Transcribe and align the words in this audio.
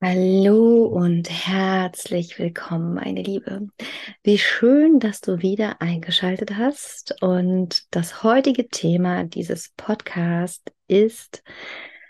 Hallo 0.00 0.84
und 0.84 1.28
herzlich 1.28 2.38
willkommen, 2.38 2.94
meine 2.94 3.20
Liebe. 3.20 3.66
Wie 4.22 4.38
schön, 4.38 5.00
dass 5.00 5.20
du 5.20 5.42
wieder 5.42 5.82
eingeschaltet 5.82 6.56
hast. 6.56 7.20
Und 7.20 7.92
das 7.92 8.22
heutige 8.22 8.68
Thema 8.68 9.24
dieses 9.24 9.72
Podcasts 9.76 10.62
ist 10.86 11.42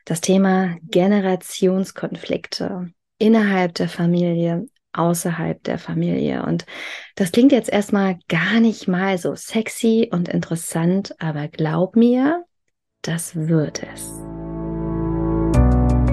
das 0.05 0.21
Thema 0.21 0.77
Generationskonflikte 0.83 2.93
innerhalb 3.17 3.75
der 3.77 3.89
Familie, 3.89 4.67
außerhalb 4.93 5.65
der 5.65 5.79
Familie. 5.79 6.43
Und 6.43 6.67
das 7.15 7.33
klingt 7.33 7.53
jetzt 7.53 7.71
erstmal 7.71 8.19
gar 8.29 8.61
nicht 8.61 8.87
mal 8.87 9.17
so 9.17 9.35
sexy 9.35 10.11
und 10.13 10.29
interessant, 10.29 11.15
aber 11.21 11.49
glaub 11.49 11.97
mir, 11.97 12.45
das 13.01 13.35
wird 13.35 13.83
es. 13.83 14.13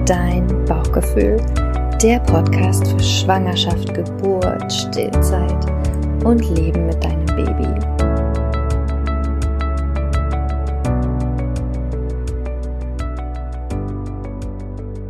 Dein 0.06 0.46
Bauchgefühl 0.64 1.65
der 2.02 2.20
Podcast 2.20 2.86
für 2.86 3.00
Schwangerschaft, 3.00 3.94
Geburt, 3.94 4.70
Stillzeit 4.70 5.66
und 6.24 6.40
Leben 6.56 6.86
mit 6.86 7.02
deinem 7.02 7.24
Baby. 7.26 7.95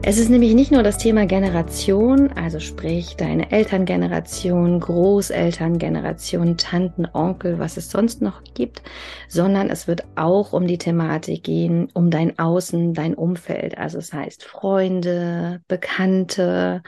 Es 0.08 0.18
ist 0.18 0.28
nämlich 0.30 0.54
nicht 0.54 0.70
nur 0.70 0.84
das 0.84 0.98
Thema 0.98 1.26
Generation, 1.26 2.30
also 2.34 2.60
sprich 2.60 3.16
deine 3.16 3.50
Elterngeneration, 3.50 4.78
Großelterngeneration, 4.78 6.56
Tanten, 6.56 7.08
Onkel, 7.12 7.58
was 7.58 7.76
es 7.76 7.90
sonst 7.90 8.22
noch 8.22 8.44
gibt, 8.54 8.82
sondern 9.26 9.68
es 9.68 9.88
wird 9.88 10.04
auch 10.14 10.52
um 10.52 10.68
die 10.68 10.78
Thematik 10.78 11.42
gehen, 11.42 11.88
um 11.92 12.10
dein 12.10 12.38
Außen, 12.38 12.94
dein 12.94 13.14
Umfeld. 13.16 13.78
Also 13.78 13.98
es 13.98 14.12
heißt 14.12 14.44
Freunde, 14.44 15.60
Bekannte, 15.66 16.84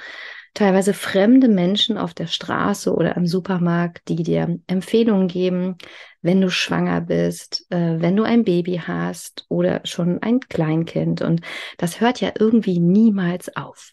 teilweise 0.58 0.92
fremde 0.92 1.48
Menschen 1.48 1.96
auf 1.96 2.14
der 2.14 2.26
Straße 2.26 2.92
oder 2.92 3.16
im 3.16 3.28
Supermarkt, 3.28 4.08
die 4.08 4.16
dir 4.16 4.58
Empfehlungen 4.66 5.28
geben, 5.28 5.76
wenn 6.20 6.40
du 6.40 6.50
schwanger 6.50 7.00
bist, 7.00 7.64
äh, 7.70 8.00
wenn 8.00 8.16
du 8.16 8.24
ein 8.24 8.42
Baby 8.42 8.82
hast 8.84 9.46
oder 9.48 9.82
schon 9.84 10.20
ein 10.20 10.40
Kleinkind. 10.40 11.22
Und 11.22 11.42
das 11.76 12.00
hört 12.00 12.20
ja 12.20 12.32
irgendwie 12.36 12.80
niemals 12.80 13.54
auf. 13.56 13.92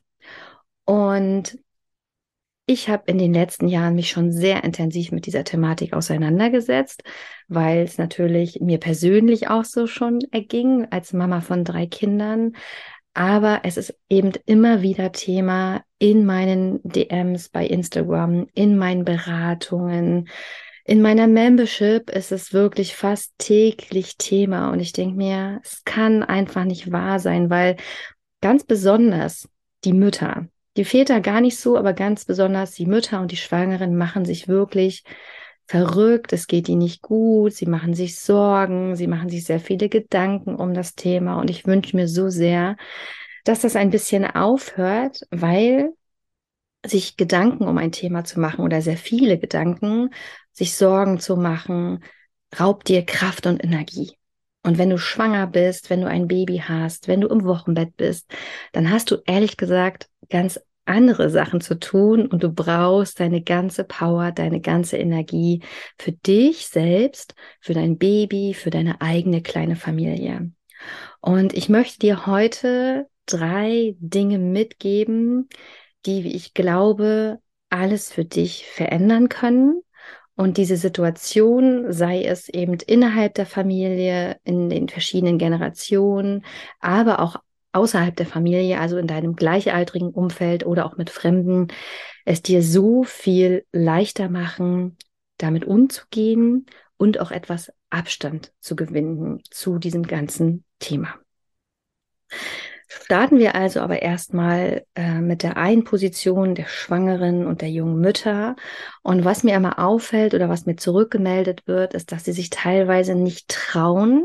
Und 0.85 1.59
ich 2.65 2.89
habe 2.89 3.03
in 3.05 3.19
den 3.19 3.31
letzten 3.31 3.67
Jahren 3.67 3.93
mich 3.93 4.09
schon 4.09 4.31
sehr 4.31 4.63
intensiv 4.63 5.11
mit 5.11 5.27
dieser 5.27 5.43
Thematik 5.43 5.93
auseinandergesetzt, 5.93 7.03
weil 7.47 7.83
es 7.83 7.99
natürlich 7.99 8.59
mir 8.59 8.79
persönlich 8.79 9.49
auch 9.49 9.65
so 9.65 9.85
schon 9.85 10.19
erging 10.31 10.87
als 10.89 11.13
Mama 11.13 11.41
von 11.41 11.63
drei 11.63 11.85
Kindern. 11.85 12.53
Aber 13.15 13.61
es 13.63 13.77
ist 13.77 13.97
eben 14.09 14.33
immer 14.45 14.81
wieder 14.81 15.11
Thema 15.13 15.83
in 15.97 16.25
meinen 16.25 16.81
DMs 16.83 17.49
bei 17.49 17.65
Instagram, 17.65 18.47
in 18.53 18.77
meinen 18.77 19.05
Beratungen, 19.05 20.27
in 20.83 21.01
meiner 21.01 21.25
Membership 21.25 22.11
ist 22.11 22.31
es 22.31 22.53
wirklich 22.53 22.95
fast 22.95 23.33
täglich 23.39 24.17
Thema. 24.17 24.71
Und 24.71 24.81
ich 24.81 24.93
denke 24.93 25.15
mir, 25.15 25.59
es 25.63 25.83
kann 25.83 26.21
einfach 26.21 26.65
nicht 26.65 26.91
wahr 26.91 27.19
sein, 27.19 27.49
weil 27.49 27.77
ganz 28.41 28.65
besonders 28.65 29.49
die 29.83 29.93
Mütter, 29.93 30.47
die 30.77 30.85
Väter 30.85 31.21
gar 31.21 31.41
nicht 31.41 31.57
so, 31.57 31.77
aber 31.77 31.93
ganz 31.93 32.25
besonders 32.25 32.71
die 32.71 32.85
Mütter 32.85 33.21
und 33.21 33.31
die 33.31 33.37
Schwangeren 33.37 33.97
machen 33.97 34.25
sich 34.25 34.47
wirklich 34.47 35.03
verrückt, 35.67 36.33
es 36.33 36.47
geht 36.47 36.69
ihnen 36.69 36.79
nicht 36.79 37.01
gut, 37.01 37.53
sie 37.53 37.65
machen 37.65 37.93
sich 37.93 38.19
Sorgen, 38.19 38.95
sie 38.95 39.07
machen 39.07 39.29
sich 39.29 39.45
sehr 39.45 39.59
viele 39.59 39.89
Gedanken 39.89 40.55
um 40.55 40.73
das 40.73 40.95
Thema 40.95 41.39
und 41.39 41.49
ich 41.49 41.65
wünsche 41.65 41.95
mir 41.95 42.07
so 42.07 42.29
sehr, 42.29 42.77
dass 43.43 43.61
das 43.61 43.75
ein 43.75 43.89
bisschen 43.89 44.25
aufhört, 44.25 45.21
weil 45.31 45.93
sich 46.85 47.17
Gedanken 47.17 47.67
um 47.67 47.77
ein 47.77 47.91
Thema 47.91 48.23
zu 48.23 48.39
machen 48.39 48.63
oder 48.63 48.81
sehr 48.81 48.97
viele 48.97 49.39
Gedanken 49.39 50.09
sich 50.51 50.75
Sorgen 50.75 51.19
zu 51.19 51.35
machen, 51.35 52.03
raubt 52.59 52.87
dir 52.87 53.05
Kraft 53.05 53.45
und 53.47 53.63
Energie. 53.63 54.17
Und 54.63 54.77
wenn 54.77 54.89
du 54.89 54.97
schwanger 54.97 55.47
bist, 55.47 55.89
wenn 55.89 56.01
du 56.01 56.07
ein 56.07 56.27
Baby 56.27 56.63
hast, 56.65 57.07
wenn 57.07 57.21
du 57.21 57.27
im 57.27 57.43
Wochenbett 57.43 57.95
bist, 57.97 58.31
dann 58.71 58.89
hast 58.89 59.11
du 59.11 59.17
ehrlich 59.25 59.57
gesagt 59.57 60.09
ganz 60.29 60.59
andere 60.85 61.29
Sachen 61.29 61.61
zu 61.61 61.79
tun 61.79 62.27
und 62.27 62.43
du 62.43 62.49
brauchst 62.51 63.19
deine 63.19 63.41
ganze 63.41 63.83
Power, 63.83 64.31
deine 64.31 64.61
ganze 64.61 64.97
Energie 64.97 65.61
für 65.97 66.11
dich 66.11 66.67
selbst, 66.67 67.35
für 67.59 67.73
dein 67.73 67.97
Baby, 67.97 68.53
für 68.53 68.69
deine 68.69 69.01
eigene 69.01 69.41
kleine 69.41 69.75
Familie. 69.75 70.51
Und 71.21 71.53
ich 71.53 71.69
möchte 71.69 71.99
dir 71.99 72.25
heute 72.27 73.07
drei 73.25 73.95
Dinge 73.99 74.37
mitgeben, 74.37 75.49
die, 76.05 76.23
wie 76.23 76.35
ich 76.35 76.53
glaube, 76.53 77.39
alles 77.69 78.11
für 78.11 78.25
dich 78.25 78.67
verändern 78.67 79.29
können 79.29 79.81
und 80.35 80.57
diese 80.57 80.77
Situation, 80.77 81.91
sei 81.91 82.23
es 82.23 82.49
eben 82.49 82.77
innerhalb 82.85 83.35
der 83.35 83.45
Familie, 83.45 84.37
in 84.43 84.69
den 84.69 84.89
verschiedenen 84.89 85.37
Generationen, 85.37 86.45
aber 86.79 87.19
auch 87.19 87.37
außerhalb 87.75 88.15
der 88.15 88.25
Familie, 88.25 88.79
also 88.79 88.97
in 88.97 89.07
deinem 89.07 89.35
gleichaltrigen 89.35 90.09
Umfeld 90.09 90.65
oder 90.65 90.85
auch 90.85 90.97
mit 90.97 91.09
Fremden, 91.09 91.67
es 92.25 92.41
dir 92.41 92.63
so 92.63 93.03
viel 93.03 93.65
leichter 93.71 94.29
machen, 94.29 94.97
damit 95.37 95.65
umzugehen 95.65 96.65
und 96.97 97.19
auch 97.19 97.31
etwas 97.31 97.71
Abstand 97.89 98.53
zu 98.59 98.75
gewinnen 98.75 99.41
zu 99.49 99.77
diesem 99.77 100.03
ganzen 100.03 100.63
Thema. 100.79 101.15
Starten 102.87 103.39
wir 103.39 103.55
also 103.55 103.81
aber 103.81 104.01
erstmal 104.01 104.85
äh, 104.95 105.19
mit 105.19 105.43
der 105.43 105.57
einen 105.57 105.83
Position 105.83 106.55
der 106.55 106.67
Schwangeren 106.67 107.45
und 107.45 107.61
der 107.61 107.69
jungen 107.69 107.99
Mütter. 107.99 108.55
Und 109.03 109.25
was 109.25 109.43
mir 109.43 109.55
immer 109.55 109.79
auffällt 109.79 110.33
oder 110.33 110.49
was 110.49 110.65
mir 110.65 110.77
zurückgemeldet 110.77 111.67
wird, 111.67 111.93
ist, 111.93 112.11
dass 112.11 112.23
sie 112.25 112.31
sich 112.31 112.49
teilweise 112.49 113.15
nicht 113.15 113.49
trauen, 113.49 114.23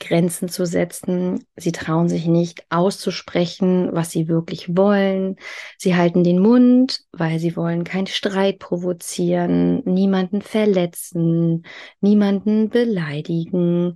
Grenzen 0.00 0.48
zu 0.48 0.66
setzen. 0.66 1.44
Sie 1.56 1.72
trauen 1.72 2.08
sich 2.08 2.26
nicht 2.26 2.64
auszusprechen, 2.70 3.90
was 3.92 4.10
sie 4.10 4.28
wirklich 4.28 4.76
wollen. 4.76 5.36
Sie 5.78 5.94
halten 5.94 6.24
den 6.24 6.38
Mund, 6.38 7.02
weil 7.12 7.38
sie 7.38 7.56
wollen 7.56 7.84
keinen 7.84 8.06
Streit 8.08 8.58
provozieren, 8.58 9.82
niemanden 9.84 10.42
verletzen, 10.42 11.64
niemanden 12.00 12.68
beleidigen. 12.68 13.94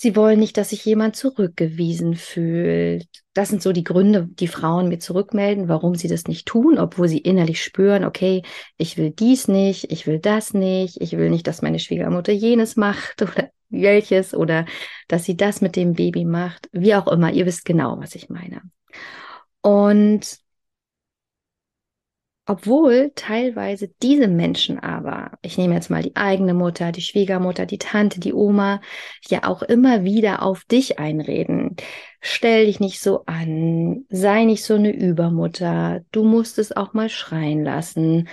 Sie 0.00 0.14
wollen 0.14 0.38
nicht, 0.38 0.56
dass 0.56 0.70
sich 0.70 0.84
jemand 0.84 1.16
zurückgewiesen 1.16 2.14
fühlt. 2.14 3.08
Das 3.34 3.48
sind 3.48 3.60
so 3.60 3.72
die 3.72 3.82
Gründe, 3.82 4.28
die 4.30 4.46
Frauen 4.46 4.88
mir 4.88 5.00
zurückmelden, 5.00 5.66
warum 5.66 5.96
sie 5.96 6.06
das 6.06 6.28
nicht 6.28 6.46
tun, 6.46 6.78
obwohl 6.78 7.08
sie 7.08 7.18
innerlich 7.18 7.60
spüren, 7.60 8.04
okay, 8.04 8.42
ich 8.76 8.96
will 8.96 9.10
dies 9.10 9.48
nicht, 9.48 9.90
ich 9.90 10.06
will 10.06 10.20
das 10.20 10.54
nicht, 10.54 11.00
ich 11.00 11.16
will 11.16 11.30
nicht, 11.30 11.48
dass 11.48 11.62
meine 11.62 11.80
Schwiegermutter 11.80 12.32
jenes 12.32 12.76
macht 12.76 13.22
oder 13.22 13.50
welches 13.70 14.34
oder 14.34 14.66
dass 15.08 15.24
sie 15.24 15.36
das 15.36 15.62
mit 15.62 15.74
dem 15.74 15.94
Baby 15.94 16.24
macht, 16.24 16.68
wie 16.70 16.94
auch 16.94 17.08
immer. 17.08 17.32
Ihr 17.32 17.46
wisst 17.46 17.64
genau, 17.64 17.98
was 17.98 18.14
ich 18.14 18.28
meine. 18.28 18.62
Und 19.62 20.38
obwohl 22.48 23.12
teilweise 23.14 23.88
diese 24.02 24.26
Menschen 24.26 24.78
aber, 24.78 25.32
ich 25.42 25.58
nehme 25.58 25.74
jetzt 25.74 25.90
mal 25.90 26.02
die 26.02 26.16
eigene 26.16 26.54
Mutter, 26.54 26.92
die 26.92 27.02
Schwiegermutter, 27.02 27.66
die 27.66 27.76
Tante, 27.76 28.20
die 28.20 28.32
Oma, 28.32 28.80
ja 29.28 29.44
auch 29.44 29.62
immer 29.62 30.02
wieder 30.02 30.42
auf 30.42 30.64
dich 30.64 30.98
einreden. 30.98 31.76
Stell 32.22 32.64
dich 32.64 32.80
nicht 32.80 33.00
so 33.00 33.26
an, 33.26 34.06
sei 34.08 34.44
nicht 34.44 34.64
so 34.64 34.76
eine 34.76 34.96
Übermutter, 34.96 36.00
du 36.10 36.24
musst 36.24 36.58
es 36.58 36.74
auch 36.74 36.94
mal 36.94 37.10
schreien 37.10 37.64
lassen, 37.64 38.28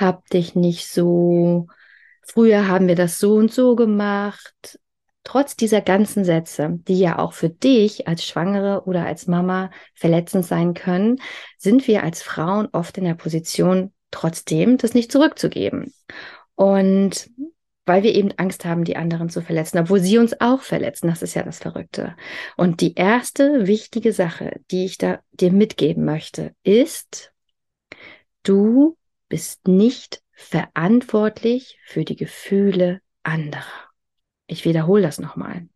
hab 0.00 0.28
dich 0.30 0.56
nicht 0.56 0.88
so, 0.88 1.68
früher 2.22 2.66
haben 2.66 2.88
wir 2.88 2.96
das 2.96 3.20
so 3.20 3.34
und 3.34 3.52
so 3.52 3.76
gemacht, 3.76 4.80
trotz 5.24 5.56
dieser 5.56 5.80
ganzen 5.80 6.24
Sätze, 6.24 6.78
die 6.88 6.98
ja 6.98 7.18
auch 7.18 7.32
für 7.32 7.50
dich 7.50 8.08
als 8.08 8.24
Schwangere 8.24 8.84
oder 8.86 9.04
als 9.04 9.26
Mama 9.26 9.70
verletzend 9.94 10.44
sein 10.44 10.74
können, 10.74 11.20
sind 11.58 11.86
wir 11.86 12.02
als 12.02 12.22
Frauen 12.22 12.68
oft 12.72 12.98
in 12.98 13.04
der 13.04 13.14
Position, 13.14 13.92
trotzdem 14.10 14.78
das 14.78 14.94
nicht 14.94 15.12
zurückzugeben. 15.12 15.92
Und 16.54 17.30
weil 17.86 18.02
wir 18.02 18.14
eben 18.14 18.32
Angst 18.36 18.64
haben, 18.64 18.84
die 18.84 18.96
anderen 18.96 19.30
zu 19.30 19.42
verletzen, 19.42 19.78
obwohl 19.78 20.00
sie 20.00 20.18
uns 20.18 20.40
auch 20.40 20.62
verletzen. 20.62 21.08
Das 21.08 21.22
ist 21.22 21.34
ja 21.34 21.42
das 21.42 21.58
Verrückte. 21.58 22.14
Und 22.56 22.80
die 22.80 22.94
erste 22.94 23.66
wichtige 23.66 24.12
Sache, 24.12 24.60
die 24.70 24.84
ich 24.84 24.96
da 24.96 25.20
dir 25.32 25.52
mitgeben 25.52 26.04
möchte, 26.04 26.54
ist, 26.62 27.32
du 28.44 28.96
bist 29.28 29.66
nicht 29.66 30.22
verantwortlich 30.32 31.78
für 31.84 32.04
die 32.04 32.16
Gefühle 32.16 33.00
anderer. 33.22 33.89
Ich 34.50 34.64
wiederhole 34.64 35.02
das 35.02 35.20
nochmal. 35.20 35.68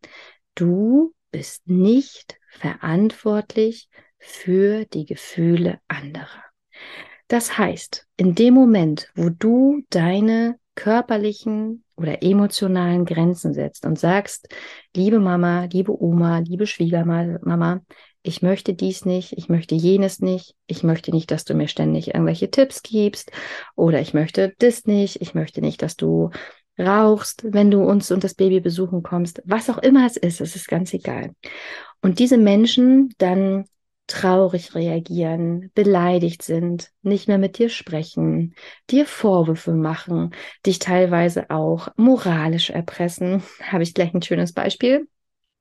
Du 0.53 1.13
bist 1.31 1.65
nicht 1.65 2.37
verantwortlich 2.49 3.87
für 4.17 4.83
die 4.83 5.05
Gefühle 5.05 5.79
anderer. 5.87 6.43
Das 7.29 7.57
heißt, 7.57 8.05
in 8.17 8.35
dem 8.35 8.53
Moment, 8.53 9.09
wo 9.15 9.29
du 9.29 9.81
deine 9.89 10.59
körperlichen 10.75 11.85
oder 11.95 12.21
emotionalen 12.21 13.05
Grenzen 13.05 13.53
setzt 13.53 13.85
und 13.85 13.97
sagst, 13.97 14.49
liebe 14.93 15.21
Mama, 15.21 15.69
liebe 15.71 15.97
Oma, 15.97 16.39
liebe 16.39 16.67
Schwiegermama, 16.67 17.79
ich 18.23 18.41
möchte 18.41 18.73
dies 18.73 19.05
nicht, 19.05 19.31
ich 19.37 19.47
möchte 19.47 19.75
jenes 19.75 20.19
nicht, 20.19 20.53
ich 20.67 20.83
möchte 20.83 21.11
nicht, 21.11 21.31
dass 21.31 21.45
du 21.45 21.53
mir 21.53 21.69
ständig 21.69 22.09
irgendwelche 22.09 22.51
Tipps 22.51 22.83
gibst 22.83 23.31
oder 23.75 24.01
ich 24.01 24.13
möchte 24.13 24.53
das 24.57 24.85
nicht, 24.85 25.21
ich 25.21 25.33
möchte 25.33 25.61
nicht, 25.61 25.81
dass 25.81 25.95
du 25.95 26.31
rauchst, 26.77 27.45
wenn 27.53 27.71
du 27.71 27.83
uns 27.83 28.11
und 28.11 28.23
das 28.23 28.33
Baby 28.33 28.59
besuchen 28.59 29.03
kommst, 29.03 29.41
was 29.45 29.69
auch 29.69 29.77
immer 29.77 30.05
es 30.05 30.17
ist, 30.17 30.41
es 30.41 30.55
ist 30.55 30.67
ganz 30.67 30.93
egal. 30.93 31.31
Und 32.01 32.19
diese 32.19 32.37
Menschen 32.37 33.13
dann 33.17 33.65
traurig 34.07 34.75
reagieren, 34.75 35.71
beleidigt 35.73 36.43
sind, 36.43 36.91
nicht 37.01 37.27
mehr 37.27 37.37
mit 37.37 37.57
dir 37.57 37.69
sprechen, 37.69 38.53
dir 38.89 39.05
Vorwürfe 39.05 39.73
machen, 39.73 40.31
dich 40.65 40.79
teilweise 40.79 41.49
auch 41.49 41.87
moralisch 41.95 42.69
erpressen. 42.69 43.41
Habe 43.61 43.83
ich 43.83 43.93
gleich 43.93 44.13
ein 44.13 44.21
schönes 44.21 44.53
Beispiel. 44.53 45.07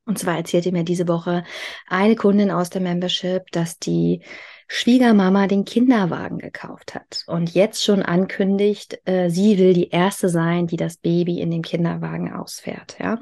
Und 0.06 0.19
zwar 0.19 0.37
erzählte 0.37 0.70
mir 0.72 0.84
diese 0.84 1.08
Woche 1.08 1.44
eine 1.87 2.17
Kundin 2.17 2.50
aus 2.50 2.69
der 2.69 2.82
Membership, 2.82 3.50
dass 3.52 3.78
die 3.78 4.20
Schwiegermama 4.69 5.46
den 5.46 5.64
Kinderwagen 5.64 6.38
gekauft 6.38 6.94
hat 6.94 7.25
und 7.26 7.55
jetzt 7.55 7.84
schon 7.84 8.02
ankündigt, 8.02 9.00
äh, 9.05 9.28
sie 9.28 9.58
will 9.58 9.75
die 9.75 9.90
erste 9.90 10.28
sein, 10.28 10.66
die 10.66 10.76
das 10.76 10.96
Baby 10.96 11.40
in 11.40 11.50
dem 11.50 11.62
Kinderwagen 11.62 12.32
ausfährt, 12.32 12.96
ja. 12.99 13.19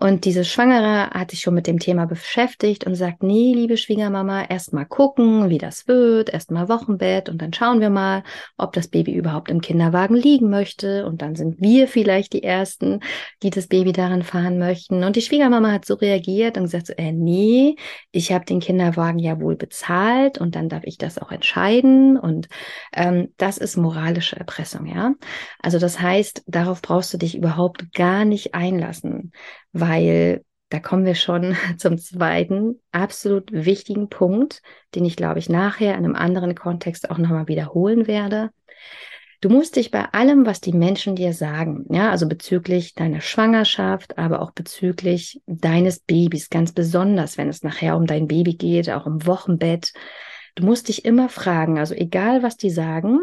Und 0.00 0.26
diese 0.26 0.44
Schwangere 0.44 1.10
hat 1.10 1.32
sich 1.32 1.40
schon 1.40 1.54
mit 1.54 1.66
dem 1.66 1.80
Thema 1.80 2.06
beschäftigt 2.06 2.86
und 2.86 2.94
sagt, 2.94 3.24
nee, 3.24 3.52
liebe 3.52 3.76
Schwiegermama, 3.76 4.44
erst 4.48 4.72
mal 4.72 4.84
gucken, 4.84 5.50
wie 5.50 5.58
das 5.58 5.88
wird, 5.88 6.30
erst 6.32 6.52
mal 6.52 6.68
Wochenbett 6.68 7.28
und 7.28 7.42
dann 7.42 7.52
schauen 7.52 7.80
wir 7.80 7.90
mal, 7.90 8.22
ob 8.56 8.72
das 8.74 8.86
Baby 8.86 9.12
überhaupt 9.14 9.50
im 9.50 9.60
Kinderwagen 9.60 10.14
liegen 10.14 10.50
möchte. 10.50 11.04
Und 11.04 11.20
dann 11.20 11.34
sind 11.34 11.60
wir 11.60 11.88
vielleicht 11.88 12.32
die 12.32 12.44
Ersten, 12.44 13.00
die 13.42 13.50
das 13.50 13.66
Baby 13.66 13.90
darin 13.90 14.22
fahren 14.22 14.60
möchten. 14.60 15.02
Und 15.02 15.16
die 15.16 15.20
Schwiegermama 15.20 15.72
hat 15.72 15.84
so 15.84 15.94
reagiert 15.94 16.56
und 16.56 16.64
gesagt, 16.64 16.86
so, 16.86 16.92
äh, 16.92 17.10
nee, 17.10 17.74
ich 18.12 18.30
habe 18.30 18.44
den 18.44 18.60
Kinderwagen 18.60 19.18
ja 19.18 19.40
wohl 19.40 19.56
bezahlt 19.56 20.38
und 20.38 20.54
dann 20.54 20.68
darf 20.68 20.84
ich 20.84 20.98
das 20.98 21.18
auch 21.18 21.32
entscheiden. 21.32 22.16
Und 22.16 22.48
ähm, 22.94 23.34
das 23.36 23.58
ist 23.58 23.76
moralische 23.76 24.36
Erpressung, 24.36 24.86
ja. 24.86 25.14
Also 25.60 25.80
das 25.80 25.98
heißt, 26.00 26.44
darauf 26.46 26.82
brauchst 26.82 27.12
du 27.12 27.18
dich 27.18 27.36
überhaupt 27.36 27.92
gar 27.94 28.24
nicht 28.24 28.54
einlassen 28.54 29.32
weil 29.72 30.42
da 30.70 30.80
kommen 30.80 31.06
wir 31.06 31.14
schon 31.14 31.56
zum 31.78 31.98
zweiten 31.98 32.80
absolut 32.92 33.50
wichtigen 33.52 34.08
Punkt, 34.08 34.62
den 34.94 35.04
ich 35.04 35.16
glaube 35.16 35.38
ich 35.38 35.48
nachher 35.48 35.92
in 35.92 36.04
einem 36.04 36.14
anderen 36.14 36.54
Kontext 36.54 37.10
auch 37.10 37.18
nochmal 37.18 37.48
wiederholen 37.48 38.06
werde. 38.06 38.50
Du 39.40 39.50
musst 39.50 39.76
dich 39.76 39.92
bei 39.92 40.04
allem, 40.06 40.46
was 40.46 40.60
die 40.60 40.72
Menschen 40.72 41.14
dir 41.14 41.32
sagen, 41.32 41.86
ja, 41.90 42.10
also 42.10 42.26
bezüglich 42.26 42.94
deiner 42.94 43.20
Schwangerschaft, 43.20 44.18
aber 44.18 44.42
auch 44.42 44.50
bezüglich 44.50 45.40
deines 45.46 46.00
Babys, 46.00 46.50
ganz 46.50 46.72
besonders, 46.72 47.38
wenn 47.38 47.48
es 47.48 47.62
nachher 47.62 47.96
um 47.96 48.06
dein 48.06 48.26
Baby 48.26 48.54
geht, 48.54 48.90
auch 48.90 49.06
im 49.06 49.24
Wochenbett, 49.26 49.92
du 50.56 50.64
musst 50.64 50.88
dich 50.88 51.04
immer 51.04 51.28
fragen, 51.28 51.78
also 51.78 51.94
egal 51.94 52.42
was 52.42 52.56
die 52.56 52.70
sagen, 52.70 53.20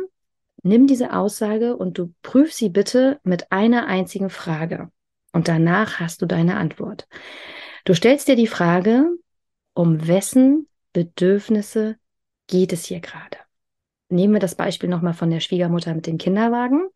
nimm 0.63 0.87
diese 0.87 1.11
Aussage 1.13 1.75
und 1.75 1.97
du 1.97 2.13
prüf 2.21 2.53
sie 2.53 2.69
bitte 2.69 3.19
mit 3.23 3.51
einer 3.51 3.87
einzigen 3.87 4.29
Frage. 4.29 4.89
Und 5.35 5.49
danach 5.49 5.99
hast 5.99 6.21
du 6.21 6.25
deine 6.27 6.55
Antwort. 6.55 7.09
Du 7.83 7.93
stellst 7.93 8.29
dir 8.29 8.37
die 8.37 8.47
Frage, 8.47 9.09
um 9.73 10.07
wessen 10.07 10.69
Bedürfnisse 10.93 11.97
geht 12.47 12.71
es 12.71 12.85
hier 12.85 13.01
gerade? 13.01 13.37
Nehmen 14.07 14.31
wir 14.31 14.39
das 14.39 14.55
Beispiel 14.55 14.87
nochmal 14.87 15.13
von 15.13 15.29
der 15.29 15.41
Schwiegermutter 15.41 15.93
mit 15.93 16.07
dem 16.07 16.17
Kinderwagen. 16.17 16.87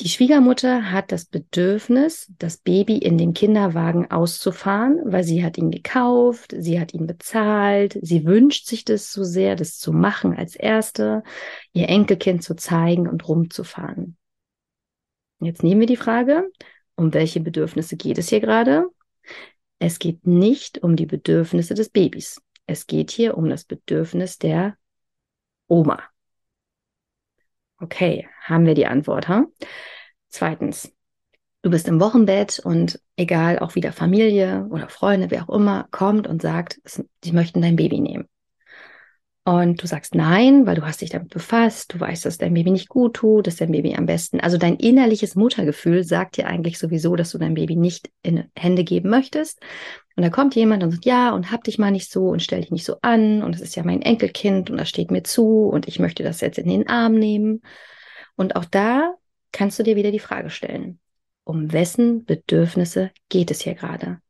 Die 0.00 0.08
Schwiegermutter 0.08 0.90
hat 0.90 1.12
das 1.12 1.26
Bedürfnis, 1.26 2.32
das 2.36 2.56
Baby 2.56 2.98
in 2.98 3.16
den 3.16 3.32
Kinderwagen 3.32 4.10
auszufahren, 4.10 5.00
weil 5.04 5.22
sie 5.22 5.44
hat 5.44 5.56
ihn 5.56 5.70
gekauft, 5.70 6.52
sie 6.58 6.80
hat 6.80 6.94
ihn 6.94 7.06
bezahlt, 7.06 7.96
sie 8.02 8.26
wünscht 8.26 8.66
sich 8.66 8.84
das 8.84 9.12
so 9.12 9.22
sehr, 9.22 9.54
das 9.54 9.78
zu 9.78 9.92
machen 9.92 10.34
als 10.34 10.56
Erste, 10.56 11.22
ihr 11.74 11.88
Enkelkind 11.88 12.42
zu 12.42 12.56
zeigen 12.56 13.08
und 13.08 13.28
rumzufahren. 13.28 14.16
Jetzt 15.38 15.62
nehmen 15.62 15.80
wir 15.80 15.86
die 15.86 15.96
Frage, 15.96 16.50
um 16.96 17.12
welche 17.14 17.40
Bedürfnisse 17.40 17.96
geht 17.96 18.18
es 18.18 18.28
hier 18.28 18.40
gerade? 18.40 18.88
Es 19.78 19.98
geht 19.98 20.26
nicht 20.26 20.82
um 20.82 20.96
die 20.96 21.06
Bedürfnisse 21.06 21.74
des 21.74 21.88
Babys. 21.88 22.40
Es 22.66 22.86
geht 22.86 23.10
hier 23.10 23.36
um 23.36 23.48
das 23.48 23.64
Bedürfnis 23.64 24.38
der 24.38 24.76
Oma. 25.66 26.02
Okay, 27.78 28.28
haben 28.42 28.66
wir 28.66 28.74
die 28.74 28.86
Antwort. 28.86 29.28
Ha? 29.28 29.46
Zweitens, 30.28 30.92
du 31.62 31.70
bist 31.70 31.88
im 31.88 32.00
Wochenbett 32.00 32.60
und 32.60 33.00
egal, 33.16 33.58
auch 33.58 33.74
wieder 33.74 33.92
Familie 33.92 34.66
oder 34.70 34.88
Freunde, 34.88 35.30
wer 35.30 35.48
auch 35.48 35.54
immer, 35.54 35.88
kommt 35.90 36.26
und 36.26 36.40
sagt, 36.40 36.80
sie 36.84 37.32
möchten 37.32 37.60
dein 37.60 37.76
Baby 37.76 38.00
nehmen 38.00 38.28
und 39.46 39.82
du 39.82 39.86
sagst 39.86 40.14
nein, 40.14 40.66
weil 40.66 40.76
du 40.76 40.86
hast 40.86 41.02
dich 41.02 41.10
damit 41.10 41.28
befasst, 41.28 41.92
du 41.92 42.00
weißt, 42.00 42.24
dass 42.24 42.38
dein 42.38 42.54
Baby 42.54 42.70
nicht 42.70 42.88
gut 42.88 43.14
tut, 43.16 43.46
dass 43.46 43.56
dein 43.56 43.72
Baby 43.72 43.94
am 43.94 44.06
besten, 44.06 44.40
also 44.40 44.56
dein 44.56 44.76
innerliches 44.76 45.34
Muttergefühl 45.34 46.02
sagt 46.02 46.38
dir 46.38 46.46
eigentlich 46.46 46.78
sowieso, 46.78 47.14
dass 47.14 47.32
du 47.32 47.38
dein 47.38 47.52
Baby 47.52 47.76
nicht 47.76 48.10
in 48.22 48.44
Hände 48.56 48.84
geben 48.84 49.10
möchtest. 49.10 49.60
Und 50.16 50.22
da 50.22 50.30
kommt 50.30 50.54
jemand 50.54 50.82
und 50.82 50.92
sagt, 50.92 51.04
ja, 51.04 51.34
und 51.34 51.50
hab 51.50 51.62
dich 51.64 51.78
mal 51.78 51.90
nicht 51.90 52.10
so 52.10 52.28
und 52.28 52.42
stell 52.42 52.62
dich 52.62 52.70
nicht 52.70 52.86
so 52.86 52.96
an 53.02 53.42
und 53.42 53.54
es 53.54 53.60
ist 53.60 53.76
ja 53.76 53.82
mein 53.84 54.00
Enkelkind 54.00 54.70
und 54.70 54.78
das 54.78 54.88
steht 54.88 55.10
mir 55.10 55.24
zu 55.24 55.68
und 55.68 55.88
ich 55.88 55.98
möchte 55.98 56.22
das 56.22 56.40
jetzt 56.40 56.58
in 56.58 56.68
den 56.68 56.88
Arm 56.88 57.14
nehmen. 57.14 57.60
Und 58.36 58.56
auch 58.56 58.64
da 58.64 59.14
kannst 59.52 59.78
du 59.78 59.82
dir 59.82 59.96
wieder 59.96 60.10
die 60.10 60.20
Frage 60.20 60.48
stellen, 60.48 61.00
um 61.44 61.70
wessen 61.70 62.24
Bedürfnisse 62.24 63.10
geht 63.28 63.50
es 63.50 63.60
hier 63.60 63.74
gerade? 63.74 64.20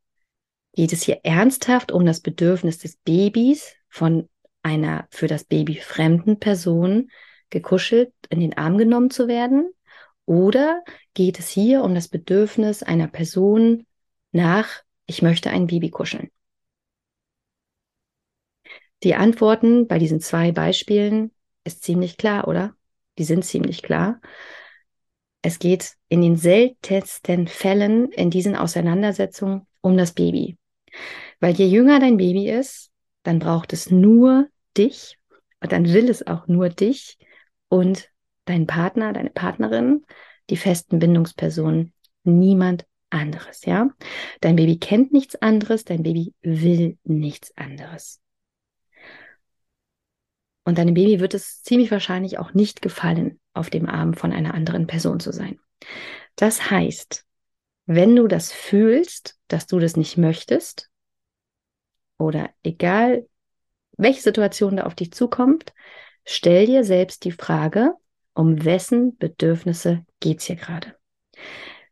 Geht 0.72 0.93
es 0.93 1.05
hier 1.05 1.20
ernsthaft 1.22 1.93
um 1.93 2.05
das 2.05 2.19
Bedürfnis 2.19 2.78
des 2.78 2.96
Babys 2.96 3.76
von 3.88 4.28
einer 4.64 5.06
für 5.11 5.28
das 5.28 5.44
Baby 5.44 5.76
fremden 5.76 6.40
Person 6.40 7.11
gekuschelt 7.50 8.12
in 8.31 8.40
den 8.40 8.56
Arm 8.56 8.78
genommen 8.78 9.11
zu 9.11 9.28
werden? 9.28 9.72
Oder 10.26 10.82
geht 11.12 11.38
es 11.38 11.49
hier 11.49 11.84
um 11.84 11.94
das 11.94 12.08
Bedürfnis 12.08 12.82
einer 12.82 13.06
Person 13.06 13.87
nach, 14.32 14.69
ich 15.06 15.22
möchte 15.22 15.50
ein 15.50 15.66
Baby 15.66 15.90
kuscheln? 15.90 16.31
Die 19.02 19.14
Antworten 19.14 19.87
bei 19.87 19.99
diesen 19.99 20.20
zwei 20.20 20.50
Beispielen 20.50 21.31
ist 21.64 21.82
ziemlich 21.82 22.16
klar, 22.16 22.49
oder? 22.49 22.75
Die 23.19 23.25
sind 23.25 23.44
ziemlich 23.44 23.82
klar. 23.82 24.20
Es 25.43 25.58
geht 25.58 25.93
in 26.08 26.22
den 26.22 26.37
seltensten 26.37 27.46
Fällen 27.49 28.11
in 28.12 28.31
diesen 28.31 28.56
Auseinandersetzungen 28.56 29.66
um 29.82 29.99
das 29.99 30.12
Baby. 30.12 30.56
Weil 31.38 31.55
je 31.55 31.66
jünger 31.66 32.00
dein 32.00 32.16
Baby 32.16 32.49
ist, 32.49 32.90
dann 33.25 33.40
braucht 33.40 33.75
es 33.75 33.90
nur 33.90 34.49
dich 34.75 35.19
und 35.61 35.73
dann 35.73 35.93
will 35.93 36.09
es 36.09 36.26
auch 36.26 36.47
nur 36.47 36.69
dich 36.69 37.19
und 37.69 38.11
deinen 38.45 38.66
Partner, 38.66 39.12
deine 39.12 39.31
Partnerin, 39.31 40.04
die 40.50 40.57
festen 40.57 40.99
Bindungspersonen, 40.99 41.93
niemand 42.25 42.87
anderes, 43.11 43.64
ja? 43.64 43.88
Dein 44.40 44.57
Baby 44.57 44.78
kennt 44.78 45.12
nichts 45.12 45.37
anderes, 45.37 45.85
dein 45.85 46.02
Baby 46.02 46.35
will 46.43 46.99
nichts 47.04 47.57
anderes. 47.57 48.21
Und 50.64 50.78
deinem 50.78 50.95
Baby 50.95 51.21
wird 51.21 51.35
es 51.35 51.62
ziemlich 51.62 51.90
wahrscheinlich 51.90 52.38
auch 52.38 52.54
nicht 52.54 52.83
gefallen, 52.83 53.38
auf 53.52 53.71
dem 53.71 53.88
Arm 53.88 54.14
von 54.14 54.33
einer 54.33 54.54
anderen 54.54 54.87
Person 54.87 55.21
zu 55.21 55.31
sein. 55.33 55.61
Das 56.37 56.71
heißt, 56.71 57.25
wenn 57.87 58.16
du 58.16 58.26
das 58.26 58.50
fühlst, 58.50 59.38
dass 59.49 59.66
du 59.66 59.78
das 59.78 59.97
nicht 59.97 60.16
möchtest, 60.16 60.90
oder 62.19 62.50
egal 62.62 63.26
welche 63.97 64.21
Situation 64.23 64.77
da 64.77 64.85
auf 64.85 64.95
dich 64.95 65.13
zukommt, 65.13 65.73
stell 66.25 66.67
dir 66.67 66.85
selbst 66.85 67.25
die 67.25 67.33
Frage, 67.33 67.95
um 68.35 68.65
wessen 68.65 69.17
Bedürfnisse 69.17 70.05
geht's 70.21 70.47
hier 70.47 70.57
gerade? 70.57 70.95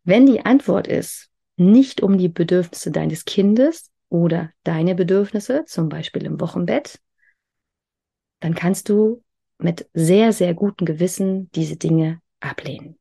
Wenn 0.05 0.27
die 0.27 0.45
Antwort 0.45 0.89
ist, 0.89 1.31
nicht 1.57 2.03
um 2.03 2.19
die 2.19 2.29
Bedürfnisse 2.29 2.91
deines 2.91 3.25
Kindes 3.25 3.91
oder 4.09 4.51
deine 4.65 4.95
Bedürfnisse, 4.95 5.65
zum 5.67 5.89
Beispiel 5.89 6.25
im 6.25 6.41
Wochenbett, 6.41 6.99
dann 8.41 8.55
kannst 8.55 8.89
du 8.89 9.23
mit 9.59 9.89
sehr, 9.95 10.33
sehr 10.33 10.55
gutem 10.55 10.87
Gewissen 10.87 11.51
diese 11.53 11.77
Dinge 11.77 12.21
ablehnen. 12.41 12.99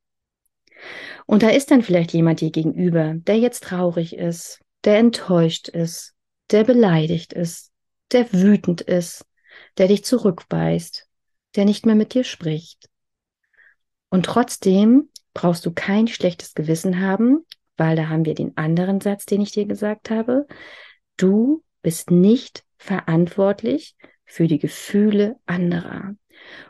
Und 1.25 1.43
da 1.43 1.50
ist 1.50 1.72
dann 1.72 1.81
vielleicht 1.81 2.13
jemand 2.13 2.41
dir 2.41 2.51
gegenüber, 2.51 3.13
der 3.15 3.38
jetzt 3.38 3.63
traurig 3.63 4.15
ist, 4.15 4.60
der 4.84 4.98
enttäuscht 4.98 5.67
ist, 5.67 6.13
der 6.51 6.63
beleidigt 6.63 7.34
ist, 7.34 7.70
der 8.13 8.31
wütend 8.33 8.81
ist, 8.81 9.25
der 9.77 9.87
dich 9.87 10.03
zurückweist, 10.03 11.07
der 11.55 11.65
nicht 11.65 11.85
mehr 11.85 11.95
mit 11.95 12.13
dir 12.13 12.23
spricht. 12.23 12.89
Und 14.09 14.25
trotzdem 14.25 15.09
brauchst 15.33 15.65
du 15.65 15.71
kein 15.71 16.07
schlechtes 16.07 16.53
Gewissen 16.53 16.99
haben, 16.99 17.45
weil 17.77 17.95
da 17.95 18.09
haben 18.09 18.25
wir 18.25 18.35
den 18.35 18.55
anderen 18.57 19.01
Satz, 19.01 19.25
den 19.25 19.41
ich 19.41 19.51
dir 19.51 19.65
gesagt 19.65 20.09
habe. 20.09 20.45
Du 21.17 21.63
bist 21.81 22.11
nicht 22.11 22.63
verantwortlich 22.77 23.95
für 24.25 24.47
die 24.47 24.59
Gefühle 24.59 25.37
anderer. 25.45 26.15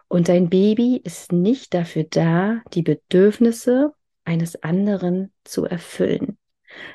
Und 0.08 0.30
dein 0.30 0.50
Baby 0.50 1.02
ist 1.04 1.32
nicht 1.32 1.74
dafür 1.74 2.04
da, 2.04 2.62
die 2.74 2.82
Bedürfnisse 2.82 3.94
eines 4.26 4.62
anderen 4.62 5.32
zu 5.44 5.66
erfüllen. 5.66 6.38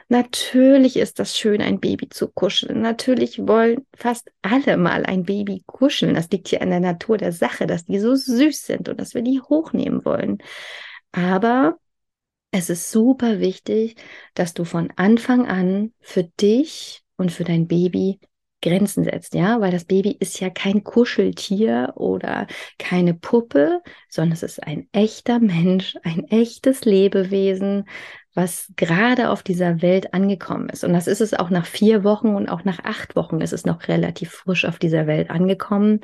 Natürlich 0.09 0.97
ist 0.97 1.18
das 1.18 1.37
schön, 1.37 1.61
ein 1.61 1.80
Baby 1.80 2.09
zu 2.09 2.28
kuscheln. 2.28 2.80
Natürlich 2.80 3.47
wollen 3.47 3.87
fast 3.95 4.30
alle 4.42 4.76
mal 4.76 5.04
ein 5.04 5.25
Baby 5.25 5.62
kuscheln. 5.66 6.14
Das 6.14 6.30
liegt 6.30 6.49
hier 6.49 6.62
an 6.62 6.71
der 6.71 6.80
Natur 6.80 7.18
der 7.18 7.33
Sache, 7.33 7.66
dass 7.66 7.85
die 7.85 7.99
so 7.99 8.14
süß 8.14 8.66
sind 8.66 8.88
und 8.88 9.00
dass 9.00 9.14
wir 9.14 9.23
die 9.23 9.40
hochnehmen 9.40 10.04
wollen. 10.04 10.38
Aber 11.12 11.78
es 12.50 12.71
ist 12.71 12.90
super 12.90 13.40
wichtig, 13.40 13.97
dass 14.35 14.54
du 14.54 14.64
von 14.64 14.92
Anfang 14.97 15.47
an 15.47 15.92
für 16.00 16.25
dich 16.25 17.02
und 17.16 17.33
für 17.33 17.45
dein 17.45 17.66
Baby 17.66 18.21
Grenzen 18.62 19.04
setzt, 19.04 19.35
ja, 19.35 19.61
weil 19.61 19.71
das 19.71 19.85
Baby 19.85 20.16
ist 20.18 20.40
ja 20.40 20.50
kein 20.50 20.83
Kuscheltier 20.83 21.92
oder 21.95 22.47
keine 22.78 23.14
Puppe, 23.14 23.83
sondern 24.09 24.33
es 24.33 24.42
ist 24.42 24.62
ein 24.62 24.88
echter 24.92 25.38
Mensch, 25.38 25.97
ein 26.02 26.25
echtes 26.25 26.85
Lebewesen, 26.85 27.85
was 28.37 28.73
gerade 28.76 29.31
auf 29.31 29.43
dieser 29.43 29.83
Welt 29.83 30.12
angekommen 30.14 30.69
ist. 30.69 30.85
Und 30.85 30.93
das 30.93 31.07
ist 31.07 31.21
es 31.21 31.35
auch 31.35 31.50
nach 31.50 31.66
vier 31.66 32.05
Wochen 32.05 32.35
und 32.35 32.49
auch 32.49 32.64
nach 32.64 32.85
acht 32.85 33.16
Wochen 33.16 33.40
ist 33.40 33.52
es 33.52 33.64
noch 33.64 33.88
relativ 33.88 34.31
frisch 34.31 34.64
auf 34.66 34.78
dieser 34.78 35.07
Welt 35.07 35.31
angekommen, 35.31 36.00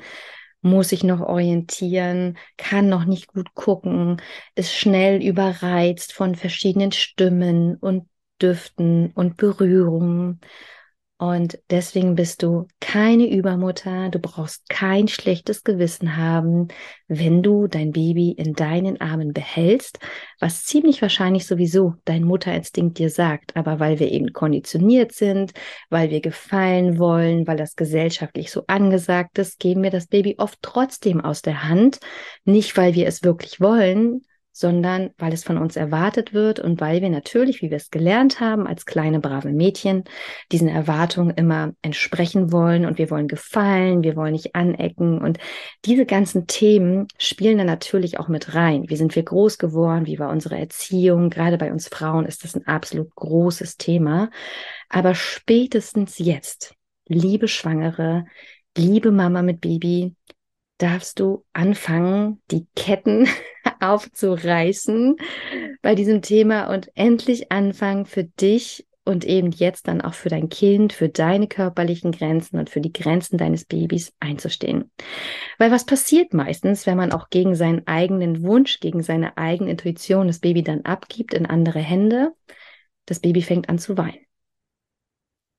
muss 0.63 0.89
sich 0.91 1.05
noch 1.05 1.21
orientieren, 1.21 2.39
kann 2.57 2.89
noch 2.89 3.05
nicht 3.05 3.27
gut 3.29 3.55
gucken, 3.55 4.23
ist 4.55 4.75
schnell 4.75 5.23
überreizt 5.23 6.13
von 6.13 6.35
verschiedenen 6.35 6.93
Stimmen 6.93 7.77
und 7.77 8.09
Düften 8.41 9.13
und 9.13 9.37
Berührungen. 9.37 10.41
Und 11.23 11.61
deswegen 11.71 12.17
bist 12.17 12.43
du 12.43 12.67
keine 12.81 13.31
Übermutter. 13.31 14.09
Du 14.09 14.19
brauchst 14.19 14.69
kein 14.69 15.07
schlechtes 15.07 15.63
Gewissen 15.63 16.17
haben, 16.17 16.67
wenn 17.07 17.45
du 17.45 17.69
dein 17.69 17.93
Baby 17.93 18.33
in 18.33 18.55
deinen 18.55 19.01
Armen 19.01 19.33
behältst, 19.33 20.01
was 20.41 20.65
ziemlich 20.65 21.01
wahrscheinlich 21.01 21.47
sowieso 21.47 21.95
dein 22.05 22.25
Mutterinstinkt 22.25 22.99
dir 22.99 23.09
sagt. 23.09 23.57
Aber 23.57 23.79
weil 23.79 24.01
wir 24.01 24.11
eben 24.11 24.33
konditioniert 24.33 25.13
sind, 25.13 25.53
weil 25.91 26.11
wir 26.11 26.21
gefallen 26.21 26.99
wollen, 26.99 27.47
weil 27.47 27.57
das 27.57 27.77
gesellschaftlich 27.77 28.51
so 28.51 28.65
angesagt 28.67 29.39
ist, 29.39 29.61
geben 29.61 29.85
wir 29.85 29.91
das 29.91 30.09
Baby 30.09 30.35
oft 30.39 30.59
trotzdem 30.61 31.21
aus 31.21 31.41
der 31.41 31.69
Hand. 31.69 32.01
Nicht, 32.45 32.77
weil 32.77 32.97
wir 32.97 33.07
es 33.07 33.23
wirklich 33.23 33.61
wollen, 33.61 34.23
sondern 34.53 35.11
weil 35.19 35.33
es 35.33 35.45
von 35.45 35.59
uns 35.59 35.77
erwartet 35.77 36.33
wird 36.33 36.61
und 36.61 36.81
weil 36.81 37.01
wir 37.01 37.11
natürlich, 37.11 37.63
wie 37.63 37.71
wir 37.71 37.77
es 37.79 37.91
gelernt 37.91 38.41
haben, 38.41 38.67
als 38.67 38.87
kleine 38.87 39.19
brave 39.21 39.49
Mädchen, 39.49 40.05
diesen 40.53 40.69
Erwartungen 40.69 41.35
immer 41.37 41.73
entsprechen 41.83 42.53
wollen 42.53 42.85
und 42.85 42.99
wir 42.99 43.11
wollen 43.11 43.29
gefallen, 43.29 44.03
wir 44.03 44.15
wollen 44.15 44.33
nicht 44.33 44.55
anecken 44.55 45.19
und 45.19 45.39
diese 45.85 46.07
ganzen 46.07 46.47
Themen 46.47 47.09
spielen 47.19 47.59
dann 47.59 47.67
natürlich 47.67 48.19
auch 48.19 48.29
mit 48.29 48.55
rein. 48.55 48.85
Wie 48.89 48.97
sind 48.97 49.17
wir 49.17 49.23
groß 49.23 49.59
geworden? 49.59 50.07
Wie 50.07 50.19
war 50.19 50.31
unsere 50.31 50.59
Erziehung? 50.59 51.31
Gerade 51.31 51.59
bei 51.59 51.73
uns 51.73 51.89
Frauen 51.89 52.27
ist 52.27 52.45
das 52.45 52.55
ein 52.55 52.67
absolut 52.67 53.15
großes 53.15 53.77
Thema. 53.77 54.31
Aber 54.89 55.15
spätestens 55.15 56.19
jetzt, 56.19 56.75
liebe 57.07 57.49
Schwangere, 57.49 58.27
liebe 58.77 59.11
Mama 59.11 59.43
mit 59.43 59.61
Baby, 59.61 60.15
darfst 60.79 61.21
du 61.21 61.45
anfangen, 61.53 62.43
die 62.51 62.67
Ketten 62.75 63.27
aufzureißen 63.83 65.17
bei 65.83 65.95
diesem 65.95 66.23
Thema 66.23 66.73
und 66.73 66.91
endlich 66.95 67.53
anfangen 67.53 68.07
für 68.07 68.25
dich 68.25 68.87
und 69.05 69.25
eben 69.25 69.51
jetzt 69.51 69.89
dann 69.89 70.01
auch 70.01 70.15
für 70.15 70.29
dein 70.29 70.49
Kind, 70.49 70.93
für 70.93 71.09
deine 71.09 71.49
körperlichen 71.49 72.13
Grenzen 72.13 72.59
und 72.59 72.71
für 72.71 72.81
die 72.81 72.93
Grenzen 72.93 73.37
deines 73.37 73.65
Babys 73.65 74.13
einzustehen. 74.21 74.91
Weil 75.59 75.73
was 75.73 75.85
passiert 75.85 76.33
meistens, 76.33 76.87
wenn 76.87 76.97
man 76.97 77.13
auch 77.13 77.29
gegen 77.29 77.57
seinen 77.57 77.87
eigenen 77.87 78.45
Wunsch, 78.45 78.79
gegen 78.79 79.03
seine 79.03 79.37
eigene 79.37 79.71
Intuition 79.73 80.29
das 80.29 80.39
Baby 80.39 80.63
dann 80.63 80.83
abgibt 80.83 81.35
in 81.35 81.47
andere 81.47 81.81
Hände? 81.81 82.33
Das 83.07 83.19
Baby 83.19 83.43
fängt 83.43 83.69
an 83.69 83.79
zu 83.79 83.99
weinen. 83.99 84.25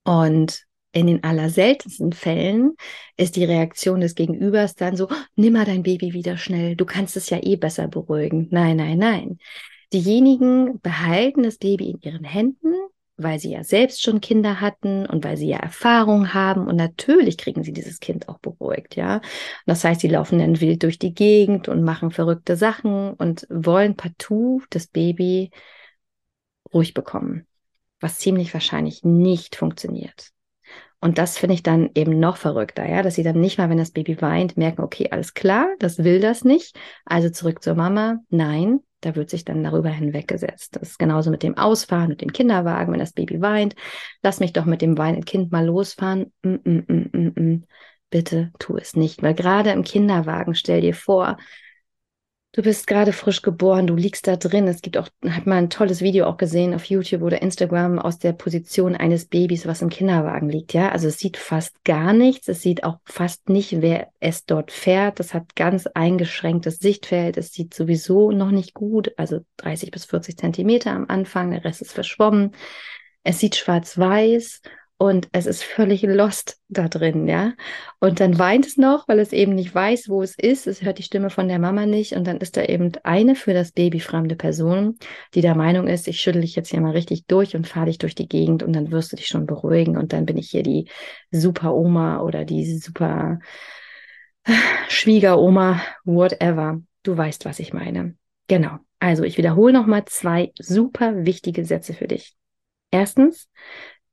Und 0.06 0.66
in 0.94 1.08
den 1.08 1.24
allerseltensten 1.24 2.14
Fällen 2.14 2.76
ist 3.18 3.36
die 3.36 3.44
Reaktion 3.44 4.00
des 4.00 4.16
Gegenübers 4.16 4.76
dann 4.76 4.96
so, 4.96 5.10
nimm 5.36 5.54
mal 5.54 5.66
dein 5.66 5.84
Baby 5.84 6.14
wieder 6.14 6.38
schnell, 6.38 6.76
du 6.76 6.86
kannst 6.86 7.18
es 7.18 7.30
ja 7.30 7.40
eh 7.42 7.56
besser 7.58 7.88
beruhigen. 7.88 8.48
Nein, 8.52 8.78
nein, 8.78 9.00
nein. 9.00 9.38
Diejenigen 9.92 10.80
behalten 10.82 11.44
das 11.44 11.58
Baby 11.58 11.90
in 11.90 12.00
ihren 12.02 12.24
Händen, 12.24 12.74
weil 13.18 13.40
sie 13.40 13.52
ja 13.52 13.64
selbst 13.64 14.04
schon 14.04 14.22
Kinder 14.22 14.62
hatten 14.62 15.06
und 15.08 15.24
weil 15.24 15.36
sie 15.38 15.48
ja 15.48 15.58
Erfahrung 15.58 16.34
haben 16.34 16.68
und 16.68 16.76
natürlich 16.76 17.38
kriegen 17.38 17.64
sie 17.64 17.74
dieses 17.74 18.00
Kind 18.00 18.30
auch 18.30 18.40
beruhigt, 18.40 18.96
ja. 18.96 19.22
Das 19.66 19.84
heißt, 19.84 20.02
sie 20.02 20.08
laufen 20.08 20.40
dann 20.40 20.62
wild 20.62 20.84
durch 20.84 21.00
die 21.00 21.14
Gegend 21.14 21.70
und 21.70 21.84
machen 21.84 22.12
verrückte 22.12 22.56
Sachen 22.56 23.14
und 23.14 23.48
wollen 23.50 23.96
partout 23.96 24.62
das 24.70 24.88
Baby 24.88 25.50
ruhig 26.72 26.94
bekommen, 26.94 27.48
was 28.00 28.20
ziemlich 28.20 28.54
wahrscheinlich 28.54 29.04
nicht 29.04 29.56
funktioniert. 29.56 30.34
Und 31.00 31.18
das 31.18 31.38
finde 31.38 31.56
ich 31.56 31.64
dann 31.64 31.90
eben 31.96 32.20
noch 32.20 32.38
verrückter, 32.38 32.88
ja, 32.88 33.02
dass 33.02 33.16
sie 33.16 33.24
dann 33.24 33.40
nicht 33.42 33.58
mal, 33.58 33.70
wenn 33.70 33.78
das 33.78 33.92
Baby 33.92 34.22
weint, 34.22 34.56
merken, 34.56 34.82
okay, 34.82 35.10
alles 35.12 35.34
klar, 35.34 35.68
das 35.80 36.04
will 36.04 36.22
das 36.22 36.46
nicht. 36.46 36.78
Also 37.04 37.30
zurück 37.30 37.62
zur 37.62 37.76
Mama. 37.76 38.20
Nein, 38.30 38.80
da 39.02 39.16
wird 39.16 39.30
sich 39.30 39.44
dann 39.44 39.64
darüber 39.64 39.90
hinweggesetzt. 39.90 40.78
Das 40.78 40.92
ist 40.92 41.00
genauso 41.00 41.30
mit 41.30 41.44
dem 41.44 41.58
Ausfahren, 41.58 42.08
mit 42.08 42.22
dem 42.22 42.32
Kinderwagen, 42.32 42.94
wenn 42.94 43.00
das 43.00 43.12
Baby 43.12 43.42
weint. 43.42 43.76
Lass 44.22 44.40
mich 44.40 44.54
doch 44.54 44.64
mit 44.64 44.82
dem 44.82 44.98
weinenden 44.98 45.26
Kind 45.26 45.52
mal 45.52 45.66
losfahren. 45.66 46.32
Mm, 46.42 46.56
mm, 46.64 46.86
mm, 46.88 47.10
mm, 47.12 47.34
mm. 47.36 47.64
Bitte 48.10 48.52
tu 48.60 48.78
es 48.78 48.96
nicht, 48.96 49.24
weil 49.24 49.34
gerade 49.34 49.72
im 49.72 49.84
Kinderwagen, 49.84 50.56
stell 50.56 50.82
dir 50.82 50.94
vor, 50.94 51.38
Du 52.56 52.62
bist 52.62 52.86
gerade 52.86 53.14
frisch 53.14 53.42
geboren, 53.42 53.88
du 53.88 53.96
liegst 53.96 54.28
da 54.28 54.36
drin. 54.36 54.68
Es 54.68 54.84
gibt 54.84 54.96
auch, 54.98 55.10
hat 55.28 55.48
mal 55.48 55.56
ein 55.56 55.72
tolles 55.72 56.02
Video 56.02 56.28
auch 56.28 56.38
gesehen 56.38 56.76
auf 56.76 56.86
YouTube 56.86 57.24
oder 57.24 57.42
Instagram 57.42 57.98
aus 57.98 58.20
der 58.20 58.32
Position 58.34 58.96
eines 58.96 59.26
Babys, 59.26 59.66
was 59.66 59.82
im 59.82 59.90
Kinderwagen 59.90 60.50
liegt. 60.50 60.72
Ja, 60.74 60.90
also 60.90 61.08
es 61.08 61.18
sieht 61.18 61.38
fast 61.38 61.84
gar 61.84 62.14
nichts. 62.14 62.48
Es 62.48 62.62
sieht 62.62 62.84
auch 62.84 63.00
fast 63.06 63.50
nicht, 63.50 63.82
wer 63.82 64.10
es 64.20 64.46
dort 64.46 64.72
fährt. 64.72 65.20
Das 65.20 65.34
hat 65.34 65.56
ganz 65.56 65.88
eingeschränktes 65.88 66.78
Sichtfeld. 66.78 67.38
Es 67.38 67.54
sieht 67.54 67.74
sowieso 67.74 68.32
noch 68.32 68.52
nicht 68.52 68.76
gut. 68.76 69.12
Also 69.18 69.40
30 69.58 69.90
bis 69.90 70.06
40 70.06 70.38
Zentimeter 70.38 70.92
am 70.92 71.06
Anfang. 71.08 71.50
Der 71.50 71.66
Rest 71.66 71.82
ist 71.82 71.94
verschwommen. 71.94 72.52
Es 73.24 73.40
sieht 73.40 73.56
schwarz-weiß 73.56 74.62
und 75.04 75.28
es 75.34 75.48
ist 75.48 75.66
völlig 75.66 76.02
lost 76.04 76.62
da 76.70 76.88
drin, 76.88 77.28
ja. 77.28 77.52
Und 78.00 78.22
dann 78.22 78.40
weint 78.40 78.66
es 78.66 78.78
noch, 78.78 79.06
weil 79.10 79.20
es 79.20 79.34
eben 79.34 79.54
nicht 79.54 79.76
weiß, 79.76 80.08
wo 80.08 80.24
es 80.24 80.34
ist. 80.40 80.66
Es 80.66 80.82
hört 80.82 80.98
die 80.98 81.04
Stimme 81.04 81.30
von 81.30 81.50
der 81.50 81.60
Mama 81.60 81.86
nicht 81.86 82.14
und 82.14 82.26
dann 82.26 82.38
ist 82.38 82.56
da 82.56 82.64
eben 82.64 82.94
eine 83.04 83.36
für 83.36 83.54
das 83.54 83.74
Baby 83.74 84.00
fremde 84.00 84.38
Person, 84.38 84.96
die 85.34 85.42
der 85.42 85.56
Meinung 85.56 85.88
ist, 85.88 86.08
ich 86.08 86.22
schüttel 86.22 86.40
dich 86.40 86.56
jetzt 86.56 86.70
hier 86.70 86.80
mal 86.80 86.94
richtig 86.94 87.26
durch 87.26 87.54
und 87.54 87.68
fahre 87.68 87.88
dich 87.88 87.98
durch 87.98 88.16
die 88.16 88.30
Gegend 88.30 88.64
und 88.64 88.72
dann 88.72 88.92
wirst 88.92 89.12
du 89.12 89.18
dich 89.18 89.28
schon 89.28 89.46
beruhigen 89.46 89.98
und 89.98 90.14
dann 90.14 90.26
bin 90.26 90.38
ich 90.38 90.52
hier 90.52 90.64
die 90.64 90.88
super 91.32 91.76
Oma 91.76 92.22
oder 92.22 92.46
die 92.46 92.66
super 92.78 93.40
Schwiegeroma, 94.88 95.82
whatever. 96.06 96.80
Du 97.04 97.18
weißt, 97.18 97.44
was 97.44 97.60
ich 97.60 97.74
meine. 97.74 98.16
Genau. 98.48 98.78
Also 99.00 99.24
ich 99.24 99.38
wiederhole 99.38 99.74
nochmal 99.74 100.06
zwei 100.06 100.54
super 100.58 101.26
wichtige 101.26 101.66
Sätze 101.66 101.94
für 101.94 102.08
dich. 102.08 102.38
Erstens, 102.90 103.50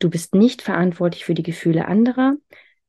Du 0.00 0.10
bist 0.10 0.34
nicht 0.34 0.62
verantwortlich 0.62 1.24
für 1.24 1.34
die 1.34 1.44
Gefühle 1.44 1.86
anderer. 1.86 2.34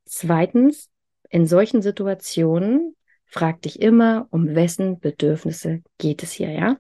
Zweitens, 0.06 0.90
in 1.30 1.46
solchen 1.46 1.82
Situationen 1.82 2.96
frag 3.26 3.62
dich 3.62 3.82
immer, 3.82 4.28
um 4.32 4.56
wessen 4.56 5.00
Bedürfnisse 5.00 5.82
geht 5.98 6.24
es 6.24 6.32
hier, 6.32 6.52
ja? 6.52 6.78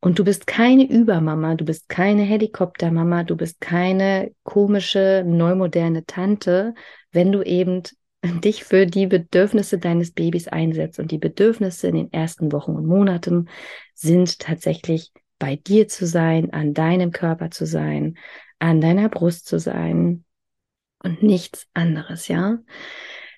Und 0.00 0.18
du 0.18 0.24
bist 0.24 0.46
keine 0.46 0.88
Übermama, 0.88 1.54
du 1.54 1.64
bist 1.64 1.88
keine 1.88 2.22
Helikoptermama, 2.22 3.24
du 3.24 3.36
bist 3.36 3.60
keine 3.60 4.32
komische, 4.42 5.22
neumoderne 5.26 6.04
Tante, 6.06 6.74
wenn 7.12 7.30
du 7.30 7.42
eben 7.42 7.82
dich 8.42 8.64
für 8.64 8.86
die 8.86 9.06
Bedürfnisse 9.06 9.78
deines 9.78 10.12
Babys 10.12 10.48
einsetzt. 10.48 10.98
Und 10.98 11.10
die 11.10 11.18
Bedürfnisse 11.18 11.88
in 11.88 11.94
den 11.94 12.12
ersten 12.12 12.52
Wochen 12.52 12.72
und 12.72 12.86
Monaten 12.86 13.48
sind 13.94 14.38
tatsächlich 14.38 15.12
bei 15.38 15.56
dir 15.56 15.88
zu 15.88 16.06
sein, 16.06 16.52
an 16.52 16.74
deinem 16.74 17.12
Körper 17.12 17.50
zu 17.50 17.66
sein, 17.66 18.16
an 18.58 18.80
deiner 18.80 19.08
Brust 19.08 19.46
zu 19.46 19.58
sein 19.58 20.24
und 21.02 21.22
nichts 21.22 21.66
anderes, 21.74 22.28
ja. 22.28 22.58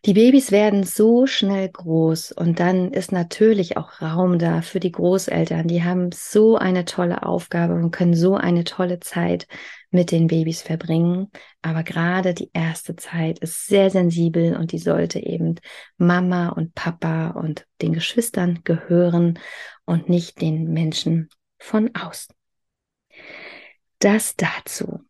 Die 0.06 0.14
Babys 0.14 0.50
werden 0.50 0.82
so 0.82 1.26
schnell 1.26 1.68
groß 1.68 2.32
und 2.32 2.58
dann 2.58 2.90
ist 2.90 3.12
natürlich 3.12 3.76
auch 3.76 4.00
Raum 4.00 4.38
da 4.38 4.62
für 4.62 4.80
die 4.80 4.92
Großeltern. 4.92 5.68
Die 5.68 5.84
haben 5.84 6.10
so 6.10 6.56
eine 6.56 6.86
tolle 6.86 7.22
Aufgabe 7.22 7.74
und 7.74 7.90
können 7.90 8.14
so 8.14 8.34
eine 8.34 8.64
tolle 8.64 9.00
Zeit 9.00 9.46
mit 9.90 10.10
den 10.10 10.26
Babys 10.26 10.62
verbringen. 10.62 11.30
Aber 11.60 11.82
gerade 11.82 12.32
die 12.32 12.50
erste 12.54 12.96
Zeit 12.96 13.40
ist 13.40 13.66
sehr 13.66 13.90
sensibel 13.90 14.56
und 14.56 14.72
die 14.72 14.78
sollte 14.78 15.20
eben 15.20 15.56
Mama 15.98 16.48
und 16.48 16.74
Papa 16.74 17.32
und 17.32 17.66
den 17.82 17.92
Geschwistern 17.92 18.60
gehören 18.64 19.38
und 19.84 20.08
nicht 20.08 20.40
den 20.40 20.72
Menschen 20.72 21.28
von 21.58 21.94
außen. 21.94 22.34
Das 23.98 24.34
dazu. 24.34 25.00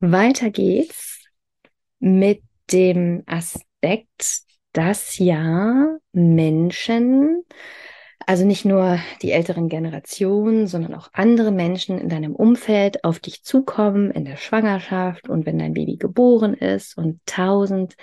Weiter 0.00 0.50
geht's 0.50 1.24
mit 1.98 2.42
dem 2.70 3.22
Aspekt, 3.26 4.42
dass 4.72 5.18
ja 5.18 5.96
Menschen 6.12 7.44
Also 8.28 8.44
nicht 8.44 8.64
nur 8.64 8.98
die 9.22 9.30
älteren 9.30 9.68
Generationen, 9.68 10.66
sondern 10.66 10.94
auch 10.94 11.10
andere 11.12 11.52
Menschen 11.52 11.98
in 12.00 12.08
deinem 12.08 12.34
Umfeld 12.34 13.04
auf 13.04 13.20
dich 13.20 13.44
zukommen 13.44 14.10
in 14.10 14.24
der 14.24 14.36
Schwangerschaft 14.36 15.28
und 15.28 15.46
wenn 15.46 15.58
dein 15.58 15.74
Baby 15.74 15.96
geboren 15.96 16.54
ist 16.54 16.96
und 16.98 17.20
tausend 17.26 17.94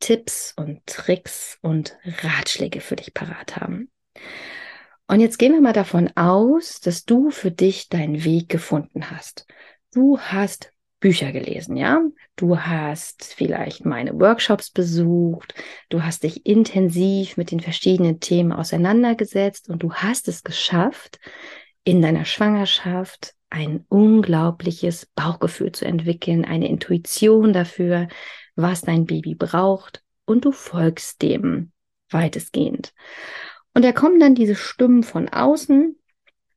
Tipps 0.00 0.52
und 0.56 0.84
Tricks 0.86 1.58
und 1.62 1.96
Ratschläge 2.22 2.80
für 2.80 2.96
dich 2.96 3.14
parat 3.14 3.56
haben. 3.56 3.90
Und 5.06 5.20
jetzt 5.20 5.38
gehen 5.38 5.52
wir 5.52 5.60
mal 5.60 5.72
davon 5.72 6.10
aus, 6.16 6.80
dass 6.80 7.04
du 7.04 7.30
für 7.30 7.50
dich 7.50 7.88
deinen 7.88 8.24
Weg 8.24 8.48
gefunden 8.48 9.10
hast. 9.10 9.46
Du 9.94 10.18
hast 10.18 10.72
Bücher 11.00 11.32
gelesen, 11.32 11.76
ja? 11.76 12.00
Du 12.36 12.58
hast 12.58 13.34
vielleicht 13.34 13.84
meine 13.84 14.18
Workshops 14.18 14.70
besucht, 14.70 15.54
du 15.88 16.02
hast 16.02 16.24
dich 16.24 16.44
intensiv 16.44 17.36
mit 17.36 17.50
den 17.50 17.60
verschiedenen 17.60 18.20
Themen 18.20 18.52
auseinandergesetzt 18.52 19.68
und 19.68 19.82
du 19.82 19.92
hast 19.92 20.28
es 20.28 20.42
geschafft, 20.42 21.20
in 21.84 22.02
deiner 22.02 22.24
Schwangerschaft 22.24 23.34
ein 23.50 23.84
unglaubliches 23.88 25.06
Bauchgefühl 25.14 25.72
zu 25.72 25.84
entwickeln, 25.84 26.44
eine 26.44 26.68
Intuition 26.68 27.52
dafür, 27.52 28.08
was 28.56 28.82
dein 28.82 29.06
Baby 29.06 29.34
braucht 29.34 30.02
und 30.24 30.44
du 30.44 30.52
folgst 30.52 31.22
dem 31.22 31.72
weitestgehend. 32.10 32.92
Und 33.72 33.84
da 33.84 33.92
kommen 33.92 34.18
dann 34.18 34.34
diese 34.34 34.56
Stimmen 34.56 35.02
von 35.02 35.28
außen, 35.28 35.96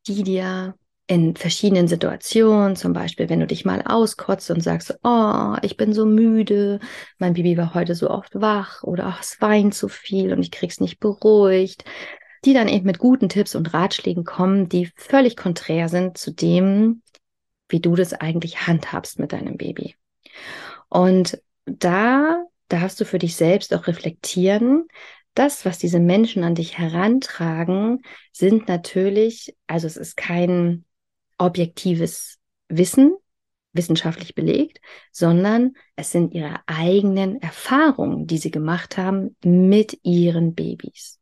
die 0.07 0.23
dir 0.23 0.75
in 1.11 1.35
verschiedenen 1.35 1.89
Situationen, 1.89 2.77
zum 2.77 2.93
Beispiel, 2.93 3.27
wenn 3.27 3.41
du 3.41 3.45
dich 3.45 3.65
mal 3.65 3.81
auskotzt 3.81 4.49
und 4.49 4.61
sagst, 4.61 4.97
oh, 5.03 5.57
ich 5.61 5.75
bin 5.75 5.91
so 5.91 6.05
müde, 6.05 6.79
mein 7.17 7.33
Baby 7.33 7.57
war 7.57 7.73
heute 7.73 7.95
so 7.95 8.09
oft 8.09 8.39
wach 8.39 8.81
oder 8.83 9.07
ach, 9.07 9.21
es 9.21 9.41
weint 9.41 9.75
zu 9.75 9.89
viel 9.89 10.31
und 10.31 10.41
ich 10.41 10.51
krieg's 10.51 10.79
nicht 10.79 11.01
beruhigt, 11.01 11.83
die 12.45 12.53
dann 12.53 12.69
eben 12.69 12.85
mit 12.85 12.97
guten 12.97 13.27
Tipps 13.27 13.55
und 13.55 13.73
Ratschlägen 13.73 14.23
kommen, 14.23 14.69
die 14.69 14.89
völlig 14.95 15.35
konträr 15.35 15.89
sind 15.89 16.17
zu 16.17 16.31
dem, 16.31 17.01
wie 17.67 17.81
du 17.81 17.97
das 17.97 18.13
eigentlich 18.13 18.65
handhabst 18.67 19.19
mit 19.19 19.33
deinem 19.33 19.57
Baby. 19.57 19.95
Und 20.87 21.41
da 21.65 22.45
darfst 22.69 23.01
du 23.01 23.03
für 23.03 23.19
dich 23.19 23.35
selbst 23.35 23.73
auch 23.73 23.87
reflektieren, 23.87 24.87
das, 25.33 25.65
was 25.65 25.77
diese 25.77 25.99
Menschen 25.99 26.45
an 26.45 26.55
dich 26.55 26.77
herantragen, 26.77 28.01
sind 28.31 28.69
natürlich, 28.69 29.57
also 29.67 29.87
es 29.87 29.97
ist 29.97 30.15
kein 30.15 30.85
objektives 31.41 32.37
Wissen, 32.69 33.15
wissenschaftlich 33.73 34.35
belegt, 34.35 34.79
sondern 35.11 35.73
es 35.95 36.11
sind 36.11 36.33
ihre 36.33 36.59
eigenen 36.67 37.41
Erfahrungen, 37.41 38.27
die 38.27 38.37
sie 38.37 38.51
gemacht 38.51 38.97
haben 38.97 39.35
mit 39.43 39.99
ihren 40.03 40.53
Babys. 40.53 41.19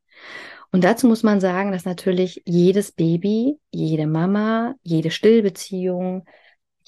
Und 0.72 0.84
dazu 0.84 1.08
muss 1.08 1.24
man 1.24 1.40
sagen, 1.40 1.72
dass 1.72 1.86
natürlich 1.86 2.44
jedes 2.46 2.92
Baby, 2.92 3.58
jede 3.72 4.08
Mama, 4.08 4.76
jede 4.84 5.10
Stillbeziehung, 5.10 6.26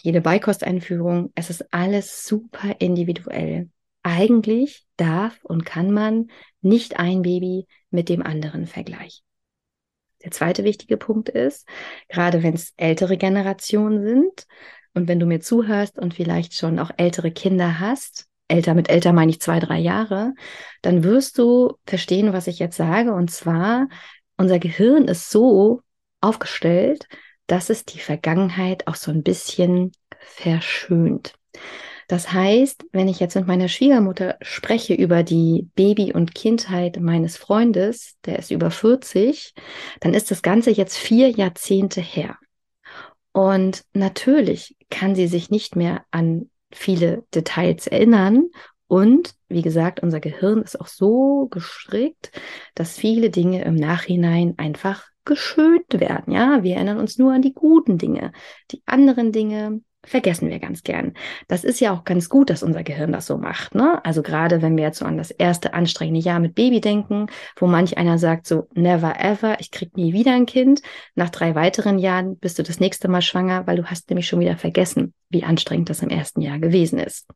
jede 0.04 0.22
Beikosteinführung, 0.22 1.32
es 1.36 1.50
ist 1.50 1.74
alles 1.74 2.26
super 2.26 2.76
individuell. 2.80 3.70
Eigentlich 4.04 4.86
darf 4.98 5.40
und 5.44 5.66
kann 5.66 5.92
man 5.92 6.28
nicht 6.62 7.00
ein 7.00 7.22
Baby 7.22 7.68
mit 7.92 8.10
dem 8.10 8.24
anderen 8.24 8.66
vergleichen. 8.66 9.24
Der 10.24 10.32
zweite 10.32 10.64
wichtige 10.64 10.98
Punkt 10.98 11.30
ist, 11.30 11.68
gerade 12.10 12.44
wenn 12.44 12.54
es 12.54 12.74
ältere 12.78 13.18
Generationen 13.18 14.04
sind 14.04 14.46
und 14.94 15.08
wenn 15.08 15.20
du 15.20 15.26
mir 15.26 15.40
zuhörst 15.40 15.98
und 15.98 16.14
vielleicht 16.14 16.54
schon 16.54 16.80
auch 16.80 16.92
ältere 16.98 17.32
Kinder 17.32 17.80
hast, 17.80 18.28
älter 18.48 18.74
mit 18.74 18.90
älter 18.90 19.14
meine 19.14 19.32
ich 19.32 19.40
zwei, 19.40 19.60
drei 19.60 19.80
Jahre, 19.80 20.34
dann 20.82 21.04
wirst 21.04 21.38
du 21.38 21.78
verstehen, 21.86 22.34
was 22.34 22.48
ich 22.48 22.60
jetzt 22.60 22.78
sage. 22.78 23.14
Und 23.14 23.32
zwar, 23.32 23.88
unser 24.38 24.60
Gehirn 24.60 25.08
ist 25.08 25.30
so 25.30 25.82
aufgestellt, 26.20 27.08
dass 27.48 27.70
es 27.70 27.86
die 27.86 28.00
Vergangenheit 28.00 28.88
auch 28.88 28.96
so 28.96 29.12
ein 29.12 29.24
bisschen 29.24 29.92
verschönt. 30.20 31.34
Das 32.08 32.32
heißt, 32.32 32.86
wenn 32.92 33.08
ich 33.08 33.20
jetzt 33.20 33.36
mit 33.36 33.48
meiner 33.48 33.68
Schwiegermutter 33.68 34.38
spreche 34.42 34.94
über 34.94 35.24
die 35.24 35.70
Baby- 35.76 36.14
und 36.14 36.36
Kindheit 36.36 37.00
meines 37.00 37.38
Freundes, 37.38 38.18
der 38.26 38.40
ist 38.40 38.52
über 38.52 38.72
40, 38.72 39.54
dann 40.00 40.14
ist 40.14 40.32
das 40.32 40.42
Ganze 40.42 40.72
jetzt 40.72 40.98
vier 40.98 41.30
Jahrzehnte 41.30 42.02
her. 42.02 42.38
Und 43.34 43.84
natürlich 43.94 44.76
kann 44.90 45.16
sie 45.16 45.28
sich 45.28 45.50
nicht 45.50 45.76
mehr 45.76 46.04
an 46.12 46.50
viele 46.72 47.24
Details 47.34 47.88
erinnern. 47.88 48.50
Und 48.88 49.36
wie 49.48 49.62
gesagt, 49.62 50.02
unser 50.02 50.20
Gehirn 50.20 50.62
ist 50.62 50.80
auch 50.80 50.88
so 50.88 51.48
gestrickt, 51.50 52.32
dass 52.76 52.98
viele 52.98 53.30
Dinge 53.30 53.64
im 53.64 53.76
Nachhinein 53.76 54.56
einfach 54.58 55.06
geschönt 55.24 56.00
werden. 56.00 56.34
Ja, 56.34 56.64
wir 56.64 56.76
erinnern 56.76 57.00
uns 57.00 57.18
nur 57.18 57.32
an 57.32 57.42
die 57.42 57.54
guten 57.54 57.98
Dinge. 57.98 58.32
Die 58.72 58.82
anderen 58.86 59.32
Dinge, 59.32 59.82
vergessen 60.04 60.50
wir 60.50 60.60
ganz 60.60 60.84
gern. 60.84 61.14
Das 61.48 61.64
ist 61.64 61.80
ja 61.80 61.94
auch 61.94 62.04
ganz 62.04 62.28
gut, 62.28 62.50
dass 62.50 62.64
unser 62.64 62.84
Gehirn 62.84 63.12
das 63.12 63.28
so 63.28 63.38
macht. 63.38 63.74
Ne? 63.76 64.04
Also 64.04 64.22
gerade 64.22 64.62
wenn 64.62 64.76
wir 64.76 64.84
jetzt 64.84 65.00
so 65.00 65.06
an 65.06 65.18
das 65.18 65.32
erste 65.32 65.74
anstrengende 65.74 66.20
Jahr 66.20 66.40
mit 66.40 66.56
Baby 66.56 66.82
denken, 66.82 67.28
wo 67.56 67.68
manch 67.68 67.98
einer 67.98 68.18
sagt 68.18 68.48
so, 68.48 68.68
never 68.74 69.20
ever, 69.20 69.60
ich 69.60 69.72
krieg 69.72 69.96
nie 69.96 70.14
wieder 70.14 70.34
ein 70.34 70.46
Kind. 70.46 70.82
Nach 71.16 71.30
drei 71.30 71.56
weiteren 71.56 71.98
Jahren 71.98 72.38
bist 72.38 72.60
du 72.60 72.64
das 72.64 72.80
nächste 72.80 73.08
Mal 73.08 73.22
schwanger, 73.22 73.68
weil 73.68 73.78
du 73.78 73.86
hast 73.86 74.10
nämlich 74.10 74.28
schon 74.28 74.40
wieder 74.40 74.58
vergessen, 74.58 75.14
wie 75.30 75.44
anstrengend 75.44 75.90
das 75.90 76.02
im 76.02 76.10
ersten 76.10 76.42
Jahr 76.42 76.60
gewesen 76.60 77.00
ist. 77.00 77.30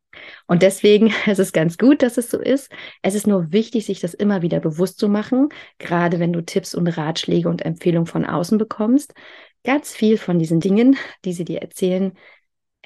Und 0.46 0.62
deswegen 0.62 1.12
es 1.26 1.38
ist 1.38 1.46
es 1.46 1.52
ganz 1.52 1.78
gut, 1.78 2.02
dass 2.02 2.18
es 2.18 2.30
so 2.30 2.38
ist. 2.38 2.70
Es 3.02 3.14
ist 3.14 3.26
nur 3.26 3.52
wichtig, 3.52 3.86
sich 3.86 4.00
das 4.00 4.14
immer 4.14 4.42
wieder 4.42 4.60
bewusst 4.60 4.98
zu 4.98 5.08
machen, 5.08 5.48
gerade 5.78 6.18
wenn 6.18 6.32
du 6.32 6.42
Tipps 6.42 6.74
und 6.74 6.88
Ratschläge 6.88 7.48
und 7.48 7.62
Empfehlungen 7.62 8.06
von 8.06 8.24
außen 8.24 8.58
bekommst. 8.58 9.14
Ganz 9.64 9.94
viel 9.94 10.18
von 10.18 10.38
diesen 10.38 10.60
Dingen, 10.60 10.96
die 11.24 11.32
sie 11.32 11.44
dir 11.44 11.60
erzählen, 11.60 12.12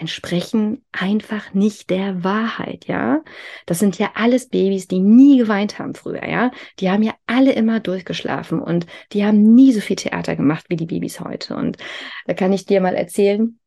entsprechen 0.01 0.83
einfach 0.93 1.53
nicht 1.53 1.91
der 1.91 2.25
Wahrheit, 2.25 2.87
ja. 2.87 3.23
Das 3.67 3.79
sind 3.79 3.99
ja 3.99 4.13
alles 4.15 4.49
Babys, 4.49 4.89
die 4.89 4.99
nie 4.99 5.39
geweint 5.39 5.79
haben 5.79 5.95
früher, 5.95 6.27
ja. 6.27 6.51
Die 6.79 6.91
haben 6.91 7.03
ja 7.03 7.15
alle 7.27 7.53
immer 7.53 7.81
durchgeschlafen 7.81 8.61
und 8.61 8.87
die 9.13 9.25
haben 9.25 9.55
nie 9.55 9.73
so 9.73 9.81
viel 9.81 9.97
Theater 9.97 10.37
gemacht 10.37 10.65
wie 10.69 10.77
die 10.77 10.87
Babys 10.87 11.21
heute. 11.21 11.55
Und 11.55 11.77
da 12.27 12.35
kann 12.35 12.53
ich 12.53 12.65
dir 12.65 12.81
mal 12.81 12.95
erzählen, 12.95 13.60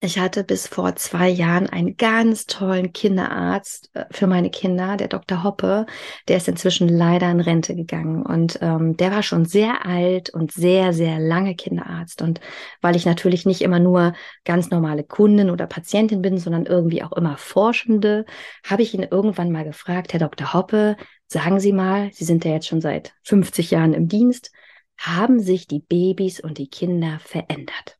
ich 0.00 0.20
hatte 0.20 0.44
bis 0.44 0.68
vor 0.68 0.94
zwei 0.94 1.28
Jahren 1.28 1.68
einen 1.68 1.96
ganz 1.96 2.46
tollen 2.46 2.92
Kinderarzt 2.92 3.90
äh, 3.94 4.04
für 4.12 4.28
meine 4.28 4.48
Kinder, 4.48 4.96
der 4.96 5.08
Dr. 5.08 5.42
Hoppe. 5.42 5.86
Der 6.28 6.36
ist 6.36 6.46
inzwischen 6.46 6.88
leider 6.88 7.28
in 7.28 7.40
Rente 7.40 7.74
gegangen 7.74 8.22
und 8.22 8.58
ähm, 8.62 8.96
der 8.96 9.10
war 9.10 9.24
schon 9.24 9.44
sehr 9.44 9.84
alt 9.86 10.30
und 10.30 10.52
sehr, 10.52 10.92
sehr 10.92 11.18
lange 11.18 11.56
Kinderarzt. 11.56 12.22
Und 12.22 12.40
weil 12.80 12.94
ich 12.94 13.06
natürlich 13.06 13.44
nicht 13.44 13.60
immer 13.60 13.80
nur 13.80 14.12
ganz 14.44 14.70
normale 14.70 15.02
Kundin 15.02 15.50
oder 15.50 15.66
Patientin 15.66 16.22
bin, 16.22 16.38
sondern 16.38 16.66
irgendwie 16.66 17.02
auch 17.02 17.12
immer 17.12 17.36
Forschende, 17.36 18.24
habe 18.64 18.82
ich 18.82 18.94
ihn 18.94 19.02
irgendwann 19.02 19.50
mal 19.50 19.64
gefragt, 19.64 20.12
Herr 20.12 20.20
Dr. 20.20 20.52
Hoppe, 20.54 20.96
sagen 21.26 21.58
Sie 21.58 21.72
mal, 21.72 22.10
Sie 22.12 22.24
sind 22.24 22.44
ja 22.44 22.52
jetzt 22.52 22.68
schon 22.68 22.80
seit 22.80 23.14
50 23.24 23.72
Jahren 23.72 23.94
im 23.94 24.06
Dienst, 24.06 24.52
haben 24.96 25.40
sich 25.40 25.66
die 25.66 25.80
Babys 25.80 26.38
und 26.38 26.58
die 26.58 26.68
Kinder 26.68 27.18
verändert? 27.20 27.97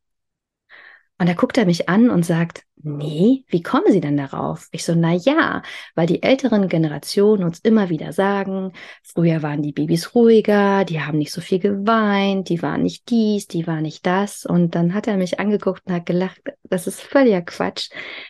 Und 1.19 1.27
da 1.27 1.33
guckt 1.33 1.57
er 1.57 1.65
mich 1.65 1.89
an 1.89 2.09
und 2.09 2.25
sagt, 2.25 2.63
nee, 2.81 3.43
wie 3.47 3.61
kommen 3.61 3.91
Sie 3.91 3.99
denn 3.99 4.15
darauf? 4.15 4.69
Ich 4.71 4.85
so, 4.85 4.95
na 4.95 5.13
ja, 5.13 5.61
weil 5.95 6.07
die 6.07 6.23
älteren 6.23 6.69
Generationen 6.69 7.43
uns 7.43 7.59
immer 7.59 7.89
wieder 7.89 8.13
sagen, 8.13 8.71
früher 9.03 9.43
waren 9.43 9.61
die 9.61 9.73
Babys 9.73 10.15
ruhiger, 10.15 10.85
die 10.85 11.01
haben 11.01 11.17
nicht 11.17 11.33
so 11.33 11.41
viel 11.41 11.59
geweint, 11.59 12.47
die 12.47 12.61
waren 12.61 12.83
nicht 12.83 13.09
dies, 13.09 13.47
die 13.47 13.67
waren 13.67 13.81
nicht 13.81 14.05
das. 14.05 14.45
Und 14.45 14.75
dann 14.75 14.93
hat 14.93 15.07
er 15.07 15.17
mich 15.17 15.41
angeguckt 15.41 15.83
und 15.85 15.93
hat 15.93 16.05
gelacht, 16.05 16.41
das 16.63 16.87
ist 16.87 17.01
völliger 17.01 17.41
Quatsch. 17.41 17.89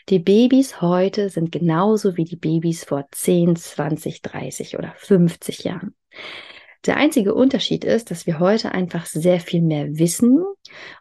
Die 0.10 0.19
Babys 0.19 0.82
heute 0.82 1.30
sind 1.30 1.52
genauso 1.52 2.17
wie 2.17 2.25
die 2.25 2.38
Babys 2.38 2.86
vor 2.86 3.06
10, 3.12 3.56
20, 3.56 4.23
30 4.23 4.80
oder 4.80 4.93
50 4.97 5.63
Jahren. 5.63 5.93
Der 6.85 6.95
einzige 6.95 7.33
Unterschied 7.33 7.83
ist, 7.83 8.09
dass 8.09 8.25
wir 8.25 8.39
heute 8.39 8.71
einfach 8.71 9.05
sehr 9.05 9.39
viel 9.39 9.61
mehr 9.61 9.97
wissen 9.97 10.43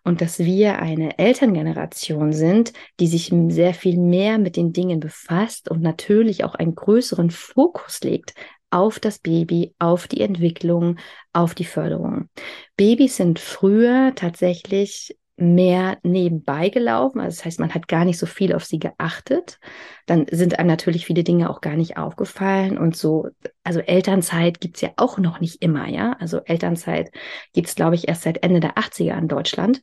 und 0.03 0.21
dass 0.21 0.41
wir 0.41 0.81
eine 0.81 1.19
Elterngeneration 1.19 2.33
sind, 2.33 2.73
die 2.99 3.07
sich 3.07 3.33
sehr 3.49 3.75
viel 3.75 3.99
mehr 3.99 4.39
mit 4.39 4.57
den 4.57 4.73
Dingen 4.73 4.99
befasst 4.99 5.71
und 5.71 5.81
natürlich 5.81 6.45
auch 6.45 6.55
einen 6.55 6.75
größeren 6.75 7.31
Fokus 7.31 8.01
legt 8.03 8.35
auf 8.71 9.01
das 9.01 9.19
Baby, 9.19 9.75
auf 9.79 10.09
die 10.09 10.21
Entwicklung, 10.21 10.99
auf 11.33 11.55
die 11.55 11.65
Förderung. 11.65 12.29
Babys 12.77 13.17
sind 13.17 13.39
früher 13.39 14.13
tatsächlich 14.15 15.18
mehr 15.39 15.99
nebenbei 16.03 16.69
gelaufen. 16.69 17.21
Also 17.21 17.37
das 17.37 17.45
heißt, 17.45 17.61
man 17.61 17.73
hat 17.73 17.89
gar 17.89 18.05
nicht 18.05 18.19
so 18.19 18.27
viel 18.27 18.53
auf 18.55 18.65
sie 18.65 18.79
geachtet. 18.79 19.59
Dann 20.07 20.27
sind 20.31 20.59
einem 20.59 20.69
natürlich 20.69 21.07
viele 21.07 21.25
Dinge 21.25 21.49
auch 21.51 21.61
gar 21.61 21.77
nicht 21.77 21.97
aufgefallen. 21.97 22.77
Und 22.77 22.97
so, 22.97 23.29
also 23.63 23.81
Elternzeit 23.81 24.61
gibt's 24.61 24.81
ja 24.81 24.91
auch 24.97 25.19
noch 25.19 25.41
nicht 25.41 25.63
immer, 25.63 25.89
ja. 25.89 26.17
Also 26.19 26.39
Elternzeit 26.45 27.11
gibt's 27.53 27.75
glaube 27.77 27.95
ich, 27.95 28.09
erst 28.09 28.23
seit 28.23 28.43
Ende 28.43 28.61
der 28.61 28.75
80er 28.75 29.17
in 29.17 29.29
Deutschland. 29.29 29.83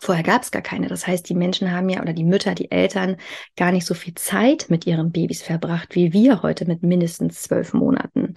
Vorher 0.00 0.22
gab's 0.22 0.50
gar 0.52 0.62
keine. 0.62 0.86
Das 0.86 1.06
heißt, 1.06 1.28
die 1.28 1.34
Menschen 1.34 1.72
haben 1.72 1.88
ja 1.88 2.00
oder 2.00 2.12
die 2.12 2.24
Mütter, 2.24 2.54
die 2.54 2.70
Eltern 2.70 3.16
gar 3.56 3.72
nicht 3.72 3.84
so 3.86 3.94
viel 3.94 4.14
Zeit 4.14 4.66
mit 4.68 4.86
ihren 4.86 5.10
Babys 5.10 5.42
verbracht, 5.42 5.94
wie 5.96 6.12
wir 6.12 6.42
heute 6.42 6.66
mit 6.66 6.82
mindestens 6.82 7.42
zwölf 7.42 7.72
Monaten. 7.74 8.34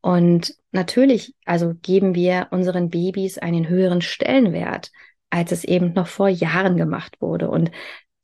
Und 0.00 0.54
natürlich, 0.72 1.34
also 1.44 1.74
geben 1.82 2.14
wir 2.14 2.48
unseren 2.50 2.90
Babys 2.90 3.38
einen 3.38 3.68
höheren 3.68 4.00
Stellenwert, 4.00 4.90
als 5.34 5.50
es 5.52 5.64
eben 5.64 5.92
noch 5.94 6.06
vor 6.06 6.28
Jahren 6.28 6.76
gemacht 6.76 7.20
wurde. 7.20 7.50
Und 7.50 7.70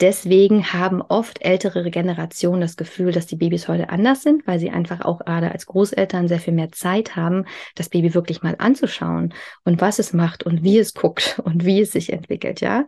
deswegen 0.00 0.72
haben 0.72 1.02
oft 1.02 1.42
ältere 1.42 1.90
Generationen 1.90 2.60
das 2.62 2.76
Gefühl, 2.76 3.12
dass 3.12 3.26
die 3.26 3.36
Babys 3.36 3.68
heute 3.68 3.90
anders 3.90 4.22
sind, 4.22 4.46
weil 4.46 4.58
sie 4.58 4.70
einfach 4.70 5.02
auch 5.02 5.18
gerade 5.18 5.52
als 5.52 5.66
Großeltern 5.66 6.28
sehr 6.28 6.40
viel 6.40 6.54
mehr 6.54 6.72
Zeit 6.72 7.16
haben, 7.16 7.44
das 7.74 7.88
Baby 7.88 8.14
wirklich 8.14 8.42
mal 8.42 8.56
anzuschauen 8.58 9.34
und 9.64 9.80
was 9.80 9.98
es 9.98 10.12
macht 10.12 10.44
und 10.44 10.62
wie 10.62 10.78
es 10.78 10.94
guckt 10.94 11.40
und 11.44 11.64
wie 11.64 11.80
es 11.80 11.92
sich 11.92 12.12
entwickelt, 12.12 12.60
ja. 12.60 12.86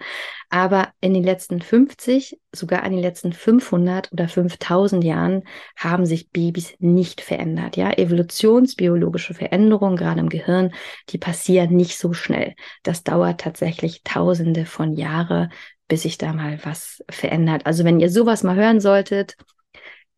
Aber 0.48 0.88
in 1.00 1.14
den 1.14 1.24
letzten 1.24 1.60
50, 1.62 2.38
sogar 2.52 2.84
in 2.84 2.92
den 2.92 3.00
letzten 3.00 3.32
500 3.32 4.12
oder 4.12 4.28
5000 4.28 5.02
Jahren 5.02 5.44
haben 5.76 6.04
sich 6.04 6.30
Babys 6.30 6.74
nicht 6.78 7.20
verändert, 7.20 7.76
ja. 7.76 7.92
Evolutionsbiologische 7.92 9.34
Veränderungen, 9.34 9.96
gerade 9.96 10.20
im 10.20 10.28
Gehirn, 10.28 10.72
die 11.10 11.18
passieren 11.18 11.74
nicht 11.74 11.98
so 11.98 12.12
schnell. 12.12 12.54
Das 12.82 13.02
dauert 13.02 13.40
tatsächlich 13.40 14.02
Tausende 14.02 14.66
von 14.66 14.92
Jahren, 14.92 15.50
bis 15.92 16.04
sich 16.04 16.16
da 16.16 16.32
mal 16.32 16.58
was 16.64 17.04
verändert. 17.10 17.66
Also 17.66 17.84
wenn 17.84 18.00
ihr 18.00 18.08
sowas 18.08 18.42
mal 18.42 18.56
hören 18.56 18.80
solltet, 18.80 19.36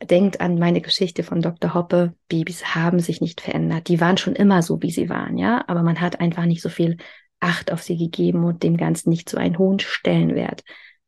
denkt 0.01 0.41
an 0.41 0.57
meine 0.57 0.81
Geschichte 0.81 1.25
von 1.25 1.43
Dr. 1.43 1.75
Hoppe. 1.75 2.15
Babys 2.29 2.77
haben 2.77 3.01
sich 3.01 3.21
nicht 3.21 3.41
verändert. 3.41 3.89
Die 3.89 4.01
waren 4.01 4.17
schon 4.17 4.37
immer 4.37 4.63
so, 4.63 4.81
wie 4.83 4.93
sie 4.93 5.09
waren, 5.09 5.37
ja. 5.37 5.65
Aber 5.67 5.83
man 5.83 6.01
hat 6.01 6.21
einfach 6.21 6.45
nicht 6.45 6.63
so 6.63 6.69
viel 6.69 6.99
Acht 7.41 7.73
auf 7.73 7.83
sie 7.83 7.97
gegeben 7.97 8.45
und 8.45 8.63
dem 8.63 8.77
Ganzen 8.77 9.11
nicht 9.11 9.29
so 9.29 9.37
einen 9.37 9.59
hohen 9.59 9.81
Stellenwert 9.81 10.63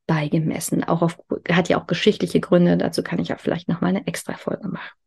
beigemessen. 0.08 0.82
Auch 0.82 1.02
auf, 1.02 1.16
hat 1.48 1.68
ja 1.68 1.80
auch 1.80 1.86
geschichtliche 1.86 2.40
Gründe. 2.40 2.76
Dazu 2.76 3.04
kann 3.04 3.20
ich 3.20 3.32
auch 3.32 3.38
vielleicht 3.38 3.68
noch 3.68 3.80
mal 3.82 3.90
eine 3.90 4.04
extra 4.08 4.34
Folge 4.34 4.66
machen. 4.66 4.98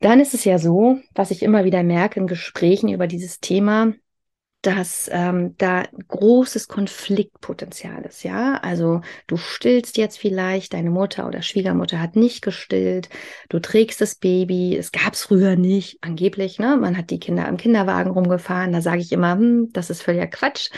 Dann 0.00 0.18
ist 0.18 0.34
es 0.34 0.44
ja 0.44 0.58
so, 0.58 0.98
was 1.14 1.30
ich 1.30 1.44
immer 1.44 1.64
wieder 1.64 1.84
merke 1.84 2.18
in 2.18 2.26
Gesprächen 2.26 2.88
über 2.88 3.06
dieses 3.06 3.38
Thema, 3.38 3.92
dass 4.62 5.08
ähm, 5.12 5.54
da 5.58 5.84
großes 6.08 6.66
Konfliktpotenzial 6.66 8.02
ist, 8.02 8.24
ja. 8.24 8.54
Also 8.56 9.02
du 9.28 9.36
stillst 9.36 9.96
jetzt 9.96 10.18
vielleicht, 10.18 10.72
deine 10.72 10.90
Mutter 10.90 11.28
oder 11.28 11.42
Schwiegermutter 11.42 12.00
hat 12.00 12.16
nicht 12.16 12.42
gestillt, 12.42 13.08
du 13.48 13.60
trägst 13.60 14.00
das 14.00 14.16
Baby, 14.16 14.76
es 14.76 14.90
gab 14.90 15.12
es 15.14 15.22
früher 15.22 15.54
nicht, 15.56 15.98
angeblich, 16.02 16.58
ne? 16.58 16.76
Man 16.76 16.96
hat 16.96 17.10
die 17.10 17.20
Kinder 17.20 17.46
im 17.48 17.56
Kinderwagen 17.56 18.10
rumgefahren, 18.10 18.72
da 18.72 18.80
sage 18.80 19.00
ich 19.00 19.12
immer, 19.12 19.32
hm, 19.32 19.70
das 19.72 19.90
ist 19.90 20.02
völliger 20.02 20.26
Quatsch. 20.26 20.70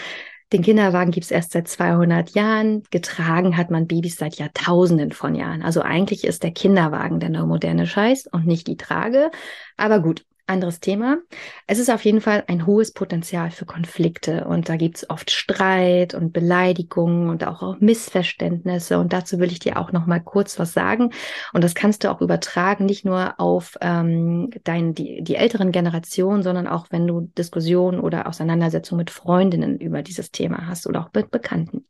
Den 0.52 0.62
Kinderwagen 0.62 1.12
gibt's 1.12 1.30
erst 1.30 1.52
seit 1.52 1.68
200 1.68 2.30
Jahren. 2.30 2.82
Getragen 2.90 3.56
hat 3.56 3.70
man 3.70 3.86
Babys 3.86 4.16
seit 4.16 4.34
Jahrtausenden 4.34 5.12
von 5.12 5.36
Jahren. 5.36 5.62
Also 5.62 5.80
eigentlich 5.80 6.24
ist 6.24 6.42
der 6.42 6.50
Kinderwagen 6.50 7.20
der 7.20 7.30
moderne 7.46 7.86
Scheiß 7.86 8.26
und 8.26 8.46
nicht 8.46 8.66
die 8.66 8.76
Trage. 8.76 9.30
Aber 9.76 10.00
gut, 10.00 10.24
anderes 10.50 10.80
Thema. 10.80 11.18
Es 11.66 11.78
ist 11.78 11.90
auf 11.90 12.04
jeden 12.04 12.20
Fall 12.20 12.44
ein 12.46 12.66
hohes 12.66 12.92
Potenzial 12.92 13.50
für 13.50 13.64
Konflikte 13.64 14.44
und 14.44 14.68
da 14.68 14.76
gibt 14.76 14.98
es 14.98 15.08
oft 15.08 15.30
Streit 15.30 16.14
und 16.14 16.32
Beleidigungen 16.32 17.30
und 17.30 17.46
auch, 17.46 17.62
auch 17.62 17.80
Missverständnisse 17.80 18.98
und 18.98 19.12
dazu 19.12 19.38
will 19.38 19.50
ich 19.50 19.60
dir 19.60 19.78
auch 19.78 19.92
noch 19.92 20.06
mal 20.06 20.20
kurz 20.20 20.58
was 20.58 20.72
sagen 20.72 21.10
und 21.54 21.64
das 21.64 21.74
kannst 21.74 22.04
du 22.04 22.10
auch 22.10 22.20
übertragen, 22.20 22.84
nicht 22.84 23.04
nur 23.04 23.34
auf 23.38 23.76
ähm, 23.80 24.50
dein, 24.64 24.94
die, 24.94 25.22
die 25.22 25.36
älteren 25.36 25.72
Generationen, 25.72 26.42
sondern 26.42 26.66
auch 26.66 26.88
wenn 26.90 27.06
du 27.06 27.30
Diskussionen 27.38 28.00
oder 28.00 28.26
Auseinandersetzungen 28.26 28.98
mit 28.98 29.10
Freundinnen 29.10 29.78
über 29.78 30.02
dieses 30.02 30.30
Thema 30.30 30.66
hast 30.66 30.86
oder 30.86 31.00
auch 31.00 31.10
mit 31.14 31.30
Bekannten. 31.30 31.86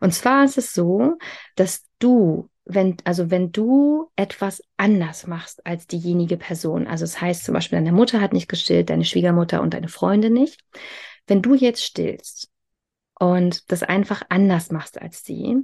Und 0.00 0.14
zwar 0.14 0.44
ist 0.44 0.58
es 0.58 0.72
so, 0.72 1.18
dass 1.54 1.84
du 1.98 2.48
wenn, 2.74 2.96
also 3.04 3.30
wenn 3.30 3.52
du 3.52 4.10
etwas 4.16 4.62
anders 4.76 5.26
machst 5.26 5.66
als 5.66 5.86
diejenige 5.86 6.36
Person, 6.36 6.86
also 6.86 7.04
es 7.04 7.12
das 7.12 7.20
heißt 7.20 7.44
zum 7.44 7.54
Beispiel, 7.54 7.78
deine 7.78 7.92
Mutter 7.92 8.20
hat 8.20 8.32
nicht 8.32 8.48
gestillt, 8.48 8.90
deine 8.90 9.04
Schwiegermutter 9.04 9.62
und 9.62 9.74
deine 9.74 9.88
Freunde 9.88 10.30
nicht, 10.30 10.60
wenn 11.26 11.42
du 11.42 11.54
jetzt 11.54 11.84
stillst 11.84 12.50
und 13.18 13.70
das 13.70 13.82
einfach 13.82 14.22
anders 14.28 14.70
machst 14.70 15.00
als 15.00 15.24
sie, 15.24 15.56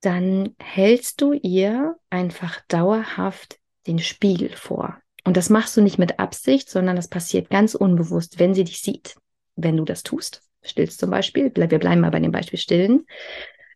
dann 0.00 0.54
hältst 0.58 1.20
du 1.20 1.32
ihr 1.32 1.96
einfach 2.10 2.60
dauerhaft 2.68 3.58
den 3.86 3.98
Spiegel 3.98 4.50
vor. 4.50 5.00
Und 5.24 5.36
das 5.36 5.50
machst 5.50 5.76
du 5.76 5.82
nicht 5.82 5.98
mit 5.98 6.18
Absicht, 6.18 6.70
sondern 6.70 6.96
das 6.96 7.08
passiert 7.08 7.50
ganz 7.50 7.74
unbewusst, 7.74 8.38
wenn 8.38 8.54
sie 8.54 8.64
dich 8.64 8.80
sieht. 8.80 9.16
Wenn 9.56 9.76
du 9.76 9.84
das 9.84 10.02
tust, 10.02 10.42
stillst 10.62 11.00
zum 11.00 11.10
Beispiel, 11.10 11.50
wir 11.54 11.78
bleiben 11.78 12.00
mal 12.00 12.10
bei 12.10 12.20
dem 12.20 12.30
Beispiel 12.32 12.58
stillen, 12.58 13.06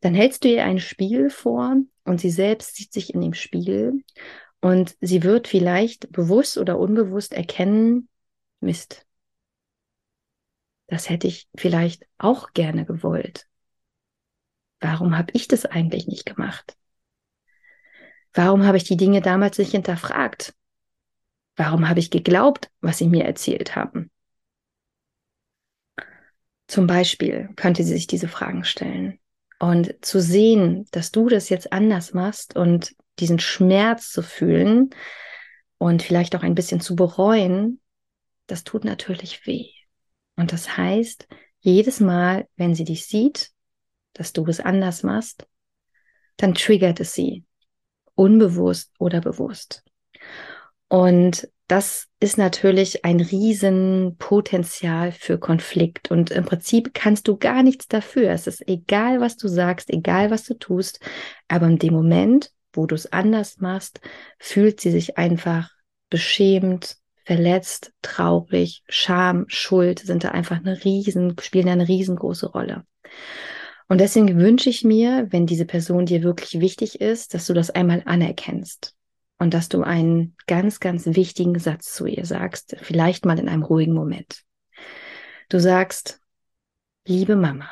dann 0.02 0.14
hältst 0.14 0.42
du 0.42 0.48
ihr 0.48 0.64
einen 0.64 0.80
Spiegel 0.80 1.30
vor 1.30 1.76
und 2.04 2.20
sie 2.20 2.30
selbst 2.30 2.74
sieht 2.74 2.92
sich 2.92 3.14
in 3.14 3.20
dem 3.20 3.34
Spiegel 3.34 4.02
und 4.60 4.96
sie 5.00 5.22
wird 5.22 5.46
vielleicht 5.46 6.10
bewusst 6.10 6.58
oder 6.58 6.78
unbewusst 6.78 7.32
erkennen, 7.32 8.08
Mist. 8.60 9.06
Das 10.88 11.08
hätte 11.08 11.28
ich 11.28 11.48
vielleicht 11.56 12.04
auch 12.18 12.52
gerne 12.52 12.84
gewollt. 12.84 13.46
Warum 14.80 15.16
habe 15.16 15.30
ich 15.34 15.46
das 15.46 15.66
eigentlich 15.66 16.08
nicht 16.08 16.26
gemacht? 16.26 16.76
Warum 18.34 18.66
habe 18.66 18.78
ich 18.78 18.84
die 18.84 18.96
Dinge 18.96 19.20
damals 19.20 19.56
nicht 19.58 19.70
hinterfragt? 19.70 20.52
Warum 21.54 21.88
habe 21.88 22.00
ich 22.00 22.10
geglaubt, 22.10 22.72
was 22.80 22.98
sie 22.98 23.08
mir 23.08 23.24
erzählt 23.24 23.76
haben? 23.76 24.10
Zum 26.66 26.88
Beispiel 26.88 27.50
könnte 27.54 27.84
sie 27.84 27.92
sich 27.92 28.08
diese 28.08 28.26
Fragen 28.26 28.64
stellen. 28.64 29.20
Und 29.62 30.05
zu 30.05 30.20
sehen, 30.20 30.88
dass 30.90 31.12
du 31.12 31.29
das 31.29 31.48
jetzt 31.48 31.72
anders 31.72 32.14
machst 32.14 32.57
und 32.57 32.96
diesen 33.20 33.38
Schmerz 33.38 34.11
zu 34.11 34.20
fühlen 34.20 34.90
und 35.79 36.03
vielleicht 36.03 36.35
auch 36.35 36.42
ein 36.42 36.57
bisschen 36.57 36.81
zu 36.81 36.96
bereuen, 36.96 37.81
das 38.48 38.64
tut 38.64 38.85
natürlich 38.85 39.46
weh. 39.46 39.68
Und 40.35 40.53
das 40.53 40.77
heißt, 40.77 41.29
jedes 41.61 42.01
Mal, 42.01 42.48
wenn 42.57 42.75
sie 42.75 42.83
dich 42.83 43.07
sieht, 43.07 43.53
dass 44.14 44.33
du 44.33 44.44
es 44.46 44.59
anders 44.59 45.05
machst, 45.05 45.46
dann 46.38 46.55
triggert 46.55 46.98
es 46.98 47.14
sie, 47.14 47.44
unbewusst 48.16 48.90
oder 48.98 49.20
bewusst. 49.20 49.85
Und 50.88 51.48
das 51.72 52.08
ist 52.20 52.37
natürlich 52.37 53.02
ein 53.06 53.18
Riesenpotenzial 53.18 55.11
für 55.11 55.38
Konflikt. 55.38 56.11
Und 56.11 56.30
im 56.30 56.44
Prinzip 56.44 56.92
kannst 56.92 57.28
du 57.28 57.38
gar 57.38 57.62
nichts 57.62 57.88
dafür. 57.88 58.28
Es 58.28 58.46
ist 58.46 58.68
egal, 58.68 59.22
was 59.22 59.38
du 59.38 59.48
sagst, 59.48 59.88
egal, 59.88 60.30
was 60.30 60.44
du 60.44 60.52
tust. 60.52 61.00
Aber 61.48 61.66
in 61.66 61.78
dem 61.78 61.94
Moment, 61.94 62.50
wo 62.74 62.85
du 62.85 62.94
es 62.94 63.11
anders 63.11 63.56
machst, 63.61 64.02
fühlt 64.38 64.82
sie 64.82 64.90
sich 64.90 65.16
einfach 65.16 65.70
beschämt, 66.11 66.98
verletzt, 67.24 67.94
traurig, 68.02 68.82
Scham, 68.90 69.46
Schuld 69.48 70.00
sind 70.00 70.24
da 70.24 70.28
einfach 70.32 70.58
eine 70.58 70.85
riesen, 70.85 71.37
spielen 71.40 71.66
da 71.68 71.72
eine 71.72 71.88
riesengroße 71.88 72.50
Rolle. 72.50 72.85
Und 73.88 73.98
deswegen 73.98 74.38
wünsche 74.38 74.68
ich 74.68 74.85
mir, 74.85 75.28
wenn 75.30 75.46
diese 75.46 75.64
Person 75.64 76.04
dir 76.04 76.22
wirklich 76.22 76.61
wichtig 76.61 77.00
ist, 77.00 77.32
dass 77.32 77.46
du 77.46 77.54
das 77.54 77.70
einmal 77.70 78.02
anerkennst 78.04 78.94
und 79.42 79.55
dass 79.55 79.68
du 79.68 79.83
einen 79.83 80.37
ganz, 80.46 80.78
ganz 80.78 81.05
wichtigen 81.05 81.59
Satz 81.59 81.92
zu 81.92 82.07
ihr 82.07 82.24
sagst, 82.24 82.76
vielleicht 82.81 83.24
mal 83.24 83.40
in 83.40 83.48
einem 83.48 83.64
ruhigen 83.64 83.92
Moment. 83.92 84.44
Du 85.48 85.59
sagst, 85.59 86.20
liebe 87.09 87.35
Mama, 87.35 87.68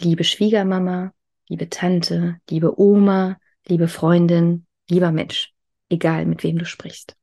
liebe 0.00 0.22
Schwiegermama, 0.22 1.12
liebe 1.48 1.68
Tante, 1.68 2.36
liebe 2.48 2.78
Oma, 2.78 3.40
liebe 3.66 3.88
Freundin, 3.88 4.64
lieber 4.88 5.10
Mensch, 5.10 5.52
egal 5.88 6.24
mit 6.24 6.44
wem 6.44 6.56
du 6.56 6.66
sprichst. 6.66 7.16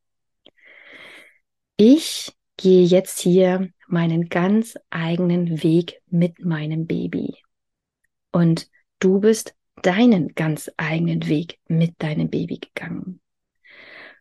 Ich 1.78 2.34
gehe 2.58 2.84
jetzt 2.84 3.22
hier 3.22 3.70
meinen 3.88 4.28
ganz 4.28 4.78
eigenen 4.90 5.64
Weg 5.64 6.02
mit 6.08 6.44
meinem 6.44 6.86
Baby. 6.86 7.38
Und 8.34 8.70
du 9.00 9.22
bist 9.22 9.56
deinen 9.82 10.36
ganz 10.36 10.72
eigenen 10.78 11.28
Weg 11.28 11.60
mit 11.68 11.96
deinem 12.00 12.30
Baby 12.30 12.60
gegangen. 12.60 13.20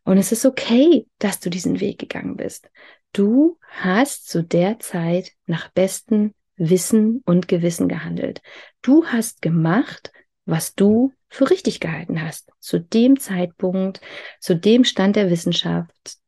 Und 0.04 0.18
es 0.18 0.32
ist 0.32 0.44
okay, 0.44 1.06
dass 1.18 1.40
du 1.40 1.50
diesen 1.50 1.80
Weg 1.80 1.98
gegangen 1.98 2.36
bist. 2.36 2.70
Du 3.12 3.58
hast 3.68 4.28
zu 4.28 4.42
der 4.42 4.78
Zeit 4.78 5.32
nach 5.46 5.70
bestem 5.70 6.34
Wissen 6.56 7.22
und 7.24 7.48
Gewissen 7.48 7.88
gehandelt. 7.88 8.42
Du 8.82 9.06
hast 9.06 9.42
gemacht, 9.42 10.12
was 10.44 10.74
du 10.74 11.12
für 11.28 11.50
richtig 11.50 11.80
gehalten 11.80 12.22
hast. 12.22 12.50
Zu 12.60 12.80
dem 12.80 13.18
Zeitpunkt, 13.18 14.00
zu 14.40 14.54
dem 14.54 14.84
Stand 14.84 15.16
der 15.16 15.30
Wissenschaft. 15.30 16.18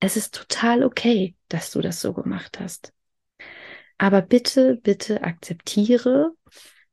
Es 0.00 0.16
ist 0.16 0.34
total 0.34 0.82
okay, 0.84 1.36
dass 1.48 1.70
du 1.70 1.80
das 1.80 2.00
so 2.00 2.12
gemacht 2.12 2.58
hast. 2.60 2.92
Aber 3.98 4.22
bitte, 4.22 4.76
bitte 4.76 5.22
akzeptiere, 5.22 6.32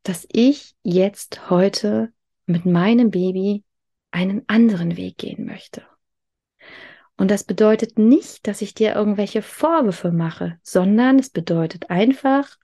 dass 0.04 0.28
ich 0.32 0.76
jetzt 0.84 1.50
heute 1.50 2.12
mit 2.46 2.66
meinem 2.66 3.12
Baby 3.12 3.64
einen 4.12 4.44
anderen 4.48 4.98
Weg 4.98 5.18
gehen 5.18 5.46
möchte. 5.46 5.84
Und 7.18 7.30
das 7.30 7.44
bedeutet 7.44 8.00
nicht, 8.00 8.48
dass 8.48 8.62
ich 8.62 8.74
dir 8.74 8.96
irgendwelche 8.96 9.42
Vorwürfe 9.42 10.12
mache, 10.12 10.60
sondern 10.64 11.20
es 11.20 11.30
bedeutet 11.30 11.90
einfach, 11.90 12.58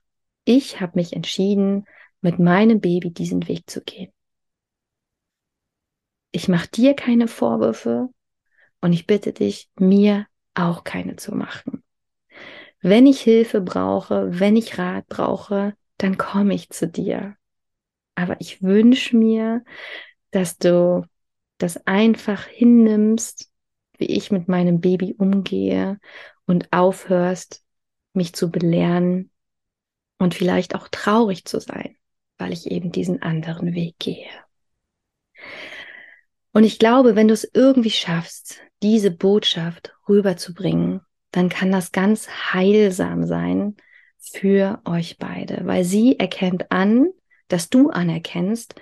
ich 0.44 0.80
habe 0.80 0.92
mich 0.96 1.12
entschieden, 1.12 1.86
mit 2.20 2.38
meinem 2.38 2.80
Baby 2.80 3.10
diesen 3.12 3.46
Weg 3.46 3.70
zu 3.70 3.82
gehen. 3.82 4.12
Ich 6.32 6.48
mache 6.48 6.68
dir 6.68 6.94
keine 6.94 7.28
Vorwürfe 7.28 8.08
Und 8.80 8.92
ich 8.92 9.06
bitte 9.06 9.32
dich, 9.32 9.70
mir 9.78 10.26
auch 10.54 10.84
keine 10.84 11.16
zu 11.16 11.34
machen. 11.34 11.82
Wenn 12.80 13.06
ich 13.06 13.20
Hilfe 13.20 13.60
brauche, 13.60 14.38
wenn 14.38 14.56
ich 14.56 14.78
Rat 14.78 15.08
brauche, 15.08 15.74
dann 15.98 16.16
komme 16.16 16.54
ich 16.54 16.70
zu 16.70 16.88
dir. 16.88 17.36
Aber 18.14 18.40
ich 18.40 18.62
wünsche 18.62 19.16
mir, 19.16 19.64
dass 20.30 20.58
du 20.58 21.04
das 21.58 21.86
einfach 21.86 22.46
hinnimmst, 22.46 23.50
wie 23.98 24.06
ich 24.06 24.30
mit 24.30 24.48
meinem 24.48 24.80
Baby 24.80 25.14
umgehe 25.18 25.98
und 26.46 26.72
aufhörst, 26.72 27.62
mich 28.12 28.32
zu 28.32 28.50
belehren 28.50 29.30
und 30.18 30.34
vielleicht 30.34 30.74
auch 30.74 30.88
traurig 30.88 31.44
zu 31.44 31.60
sein, 31.60 31.96
weil 32.38 32.52
ich 32.52 32.70
eben 32.70 32.92
diesen 32.92 33.22
anderen 33.22 33.74
Weg 33.74 33.98
gehe. 33.98 34.28
Und 36.52 36.64
ich 36.64 36.78
glaube, 36.78 37.14
wenn 37.14 37.28
du 37.28 37.34
es 37.34 37.48
irgendwie 37.52 37.90
schaffst, 37.90 38.60
diese 38.82 39.10
Botschaft 39.10 39.94
rüberzubringen, 40.08 41.00
dann 41.30 41.48
kann 41.48 41.70
das 41.70 41.92
ganz 41.92 42.28
heilsam 42.52 43.26
sein 43.26 43.76
für 44.28 44.80
euch 44.84 45.18
beide, 45.18 45.62
weil 45.64 45.84
sie 45.84 46.18
erkennt 46.18 46.70
an, 46.70 47.08
dass 47.48 47.70
du 47.70 47.90
anerkennst, 47.90 48.74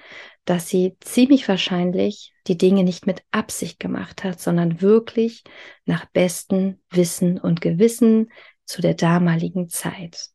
dass 0.44 0.68
sie 0.68 0.96
ziemlich 1.00 1.48
wahrscheinlich 1.48 2.32
die 2.46 2.56
Dinge 2.59 2.85
nicht 2.85 3.06
mit 3.06 3.22
Absicht 3.30 3.80
gemacht 3.80 4.24
hat, 4.24 4.40
sondern 4.40 4.80
wirklich 4.80 5.44
nach 5.85 6.06
bestem 6.06 6.80
Wissen 6.90 7.38
und 7.38 7.61
Gewissen 7.61 8.30
zu 8.64 8.80
der 8.80 8.94
damaligen 8.94 9.68
Zeit. 9.68 10.30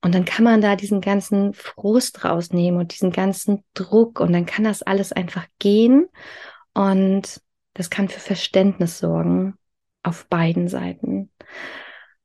Und 0.00 0.14
dann 0.14 0.24
kann 0.24 0.44
man 0.44 0.60
da 0.60 0.76
diesen 0.76 1.00
ganzen 1.00 1.54
Frust 1.54 2.24
rausnehmen 2.24 2.78
und 2.78 2.92
diesen 2.92 3.10
ganzen 3.10 3.64
Druck 3.74 4.20
und 4.20 4.32
dann 4.32 4.46
kann 4.46 4.64
das 4.64 4.82
alles 4.82 5.12
einfach 5.12 5.46
gehen 5.58 6.08
und 6.72 7.40
das 7.74 7.90
kann 7.90 8.08
für 8.08 8.20
Verständnis 8.20 8.98
sorgen 8.98 9.56
auf 10.02 10.26
beiden 10.28 10.68
Seiten. 10.68 11.30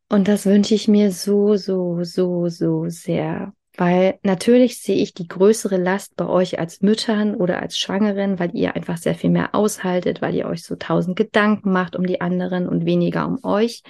Und 0.10 0.28
das 0.28 0.46
wünsche 0.46 0.76
ich 0.76 0.88
mir 0.88 1.12
so, 1.12 1.56
so, 1.56 2.04
so, 2.04 2.48
so 2.50 2.88
sehr. 2.89 3.54
Weil 3.76 4.20
natürlich 4.22 4.80
sehe 4.80 4.98
ich 5.02 5.16
die 5.16 5.28
größere 5.28 5.78
Last 5.78 6.16
bei 6.16 6.28
euch 6.28 6.60
als 6.60 6.82
Müttern 6.82 7.34
oder 7.34 7.60
als 7.60 7.80
Schwangeren, 7.80 8.38
weil 8.38 8.56
ihr 8.56 8.76
einfach 8.76 8.98
sehr 8.98 9.16
viel 9.16 9.32
mehr 9.32 9.56
aushaltet, 9.56 10.22
weil 10.22 10.36
ihr 10.36 10.46
euch 10.46 10.63
so 10.63 10.76
tausend 10.76 11.16
Gedanken 11.16 11.72
macht 11.72 11.96
um 11.96 12.06
die 12.06 12.22
anderen 12.22 12.68
und 12.68 12.86
weniger 12.86 13.28
um 13.28 13.44
euch. 13.44 13.82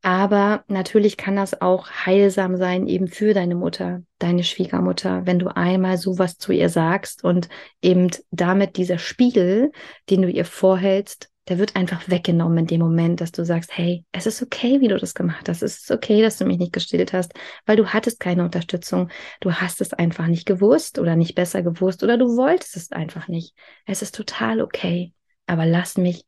Aber 0.00 0.64
natürlich 0.66 1.16
kann 1.16 1.36
das 1.36 1.60
auch 1.60 1.88
heilsam 1.90 2.56
sein, 2.56 2.88
eben 2.88 3.06
für 3.06 3.34
deine 3.34 3.54
Mutter, 3.54 4.02
deine 4.18 4.42
Schwiegermutter, 4.42 5.26
wenn 5.26 5.38
du 5.38 5.54
einmal 5.54 5.96
sowas 5.96 6.38
zu 6.38 6.50
ihr 6.50 6.70
sagst 6.70 7.22
und 7.22 7.48
eben 7.82 8.08
damit 8.32 8.76
dieser 8.76 8.98
Spiegel, 8.98 9.70
den 10.10 10.22
du 10.22 10.28
ihr 10.28 10.44
vorhältst, 10.44 11.31
der 11.48 11.58
wird 11.58 11.74
einfach 11.74 12.08
weggenommen 12.08 12.58
in 12.58 12.66
dem 12.66 12.80
Moment, 12.80 13.20
dass 13.20 13.32
du 13.32 13.44
sagst, 13.44 13.76
hey, 13.76 14.04
es 14.12 14.26
ist 14.26 14.42
okay, 14.42 14.80
wie 14.80 14.88
du 14.88 14.96
das 14.96 15.14
gemacht 15.14 15.48
hast. 15.48 15.62
Es 15.62 15.78
ist 15.80 15.90
okay, 15.90 16.22
dass 16.22 16.38
du 16.38 16.44
mich 16.44 16.58
nicht 16.58 16.72
gestillt 16.72 17.12
hast, 17.12 17.32
weil 17.66 17.76
du 17.76 17.88
hattest 17.88 18.20
keine 18.20 18.44
Unterstützung. 18.44 19.08
Du 19.40 19.52
hast 19.52 19.80
es 19.80 19.92
einfach 19.92 20.28
nicht 20.28 20.46
gewusst 20.46 20.98
oder 20.98 21.16
nicht 21.16 21.34
besser 21.34 21.62
gewusst 21.62 22.04
oder 22.04 22.16
du 22.16 22.36
wolltest 22.36 22.76
es 22.76 22.92
einfach 22.92 23.26
nicht. 23.26 23.54
Es 23.86 24.02
ist 24.02 24.14
total 24.14 24.60
okay. 24.60 25.12
Aber 25.46 25.66
lass 25.66 25.96
mich 25.96 26.24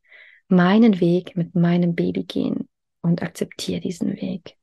meinen 0.49 1.01
Weg 1.01 1.37
mit 1.37 1.55
meinem 1.55 1.95
Baby 1.95 2.25
gehen 2.25 2.69
und 3.01 3.23
akzeptiere 3.23 3.81
diesen 3.81 4.17
Weg. 4.17 4.57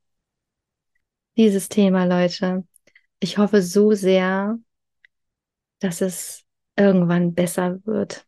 Dieses 1.37 1.69
Thema, 1.69 2.03
Leute, 2.03 2.65
ich 3.21 3.37
hoffe 3.37 3.61
so 3.61 3.93
sehr, 3.93 4.59
dass 5.79 6.01
es 6.01 6.43
irgendwann 6.75 7.33
besser 7.33 7.79
wird, 7.85 8.27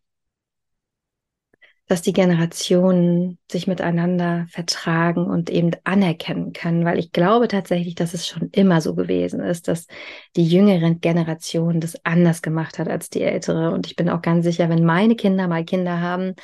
dass 1.86 2.00
die 2.00 2.14
Generationen 2.14 3.38
sich 3.50 3.66
miteinander 3.66 4.46
vertragen 4.48 5.26
und 5.26 5.50
eben 5.50 5.72
anerkennen 5.84 6.52
können, 6.54 6.84
weil 6.84 6.98
ich 6.98 7.12
glaube 7.12 7.46
tatsächlich, 7.46 7.94
dass 7.94 8.14
es 8.14 8.26
schon 8.26 8.48
immer 8.52 8.80
so 8.80 8.94
gewesen 8.94 9.40
ist, 9.40 9.68
dass 9.68 9.86
die 10.34 10.46
jüngere 10.46 10.94
Generation 10.94 11.80
das 11.80 12.02
anders 12.04 12.40
gemacht 12.40 12.78
hat 12.78 12.88
als 12.88 13.10
die 13.10 13.22
ältere. 13.22 13.70
Und 13.72 13.86
ich 13.86 13.96
bin 13.96 14.08
auch 14.08 14.22
ganz 14.22 14.44
sicher, 14.44 14.70
wenn 14.70 14.84
meine 14.84 15.14
Kinder 15.14 15.46
mal 15.46 15.64
Kinder 15.64 16.00
haben, 16.00 16.34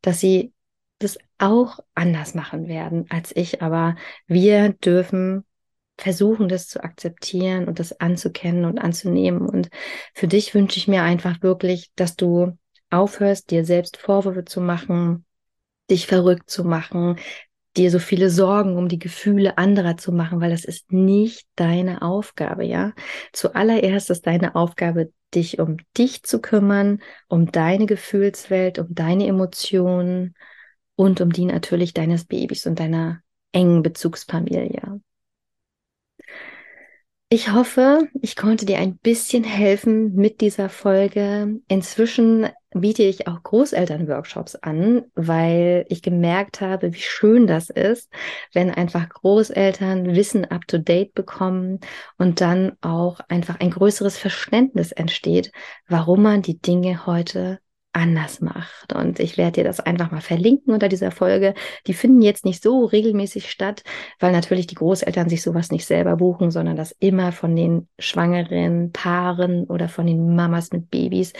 dass 0.00 0.20
sie 0.20 0.52
das 1.00 1.18
auch 1.38 1.80
anders 1.94 2.34
machen 2.34 2.68
werden 2.68 3.06
als 3.08 3.34
ich. 3.34 3.62
Aber 3.62 3.96
wir 4.28 4.74
dürfen 4.74 5.44
versuchen, 5.98 6.48
das 6.48 6.68
zu 6.68 6.82
akzeptieren 6.82 7.66
und 7.66 7.80
das 7.80 7.98
anzukennen 8.00 8.64
und 8.64 8.78
anzunehmen. 8.78 9.48
Und 9.48 9.70
für 10.14 10.28
dich 10.28 10.54
wünsche 10.54 10.78
ich 10.78 10.86
mir 10.86 11.02
einfach 11.02 11.42
wirklich, 11.42 11.90
dass 11.96 12.14
du 12.14 12.56
aufhörst, 12.94 13.50
dir 13.50 13.64
selbst 13.64 13.96
Vorwürfe 13.96 14.44
zu 14.44 14.60
machen, 14.60 15.24
dich 15.90 16.06
verrückt 16.06 16.50
zu 16.50 16.64
machen, 16.64 17.16
dir 17.76 17.90
so 17.90 17.98
viele 17.98 18.30
Sorgen 18.30 18.76
um 18.76 18.88
die 18.88 18.98
Gefühle 18.98 19.58
anderer 19.58 19.96
zu 19.96 20.12
machen, 20.12 20.40
weil 20.40 20.50
das 20.50 20.64
ist 20.64 20.92
nicht 20.92 21.46
deine 21.56 22.02
Aufgabe, 22.02 22.64
ja. 22.64 22.92
Zuallererst 23.32 24.10
ist 24.10 24.26
deine 24.26 24.54
Aufgabe, 24.54 25.12
dich 25.34 25.58
um 25.58 25.78
dich 25.98 26.22
zu 26.22 26.40
kümmern, 26.40 27.00
um 27.28 27.50
deine 27.50 27.86
Gefühlswelt, 27.86 28.78
um 28.78 28.94
deine 28.94 29.26
Emotionen 29.26 30.36
und 30.94 31.20
um 31.20 31.32
die 31.32 31.44
natürlich 31.44 31.92
deines 31.92 32.24
Babys 32.24 32.66
und 32.66 32.78
deiner 32.78 33.20
engen 33.52 33.82
Bezugsfamilie. 33.82 35.00
Ich 37.34 37.50
hoffe, 37.50 38.08
ich 38.22 38.36
konnte 38.36 38.64
dir 38.64 38.78
ein 38.78 38.96
bisschen 38.96 39.42
helfen 39.42 40.14
mit 40.14 40.40
dieser 40.40 40.68
Folge. 40.68 41.58
Inzwischen 41.66 42.46
biete 42.70 43.02
ich 43.02 43.26
auch 43.26 43.42
Großelternworkshops 43.42 44.54
an, 44.54 45.06
weil 45.16 45.84
ich 45.88 46.00
gemerkt 46.00 46.60
habe, 46.60 46.94
wie 46.94 47.00
schön 47.00 47.48
das 47.48 47.70
ist, 47.70 48.08
wenn 48.52 48.70
einfach 48.70 49.08
Großeltern 49.08 50.14
Wissen 50.14 50.44
up-to-date 50.44 51.12
bekommen 51.12 51.80
und 52.18 52.40
dann 52.40 52.76
auch 52.82 53.18
einfach 53.26 53.58
ein 53.58 53.70
größeres 53.70 54.16
Verständnis 54.16 54.92
entsteht, 54.92 55.50
warum 55.88 56.22
man 56.22 56.40
die 56.40 56.60
Dinge 56.60 57.04
heute 57.04 57.58
anders 57.94 58.40
macht. 58.40 58.92
Und 58.92 59.20
ich 59.20 59.38
werde 59.38 59.52
dir 59.52 59.64
das 59.64 59.80
einfach 59.80 60.10
mal 60.10 60.20
verlinken 60.20 60.74
unter 60.74 60.88
dieser 60.88 61.10
Folge. 61.10 61.54
Die 61.86 61.94
finden 61.94 62.22
jetzt 62.22 62.44
nicht 62.44 62.62
so 62.62 62.84
regelmäßig 62.84 63.50
statt, 63.50 63.82
weil 64.18 64.32
natürlich 64.32 64.66
die 64.66 64.74
Großeltern 64.74 65.28
sich 65.28 65.42
sowas 65.42 65.70
nicht 65.70 65.86
selber 65.86 66.16
buchen, 66.16 66.50
sondern 66.50 66.76
das 66.76 66.94
immer 66.98 67.32
von 67.32 67.54
den 67.54 67.88
schwangeren 67.98 68.92
Paaren 68.92 69.64
oder 69.64 69.88
von 69.88 70.06
den 70.06 70.34
Mamas 70.34 70.72
mit 70.72 70.90
Babys 70.90 71.32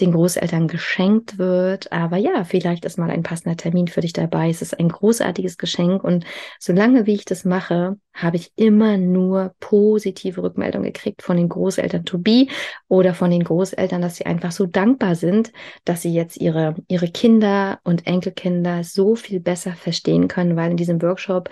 den 0.00 0.12
Großeltern 0.12 0.66
geschenkt 0.66 1.38
wird. 1.38 1.92
Aber 1.92 2.16
ja, 2.16 2.44
vielleicht 2.44 2.84
ist 2.84 2.98
mal 2.98 3.10
ein 3.10 3.22
passender 3.22 3.56
Termin 3.56 3.88
für 3.88 4.00
dich 4.00 4.12
dabei. 4.12 4.48
Es 4.48 4.62
ist 4.62 4.78
ein 4.78 4.88
großartiges 4.88 5.58
Geschenk 5.58 6.04
und 6.04 6.24
solange 6.58 7.06
wie 7.06 7.14
ich 7.14 7.24
das 7.26 7.44
mache, 7.44 7.96
habe 8.14 8.36
ich 8.36 8.52
immer 8.56 8.96
nur 8.96 9.54
positive 9.60 10.42
Rückmeldungen 10.42 10.92
gekriegt 10.92 11.22
von 11.22 11.36
den 11.36 11.48
Großeltern 11.48 12.04
to 12.04 12.18
be 12.18 12.46
oder 12.88 13.14
von 13.14 13.30
den 13.30 13.44
Großeltern, 13.44 14.02
dass 14.02 14.16
sie 14.16 14.26
einfach 14.26 14.52
so 14.52 14.66
dankbar 14.66 15.14
sind, 15.14 15.52
dass 15.84 15.97
sie 16.02 16.12
jetzt 16.12 16.36
ihre, 16.38 16.74
ihre 16.88 17.08
Kinder 17.08 17.80
und 17.84 18.06
Enkelkinder 18.06 18.84
so 18.84 19.14
viel 19.14 19.40
besser 19.40 19.72
verstehen 19.72 20.28
können, 20.28 20.56
weil 20.56 20.70
in 20.70 20.76
diesem 20.76 21.00
Workshop 21.02 21.50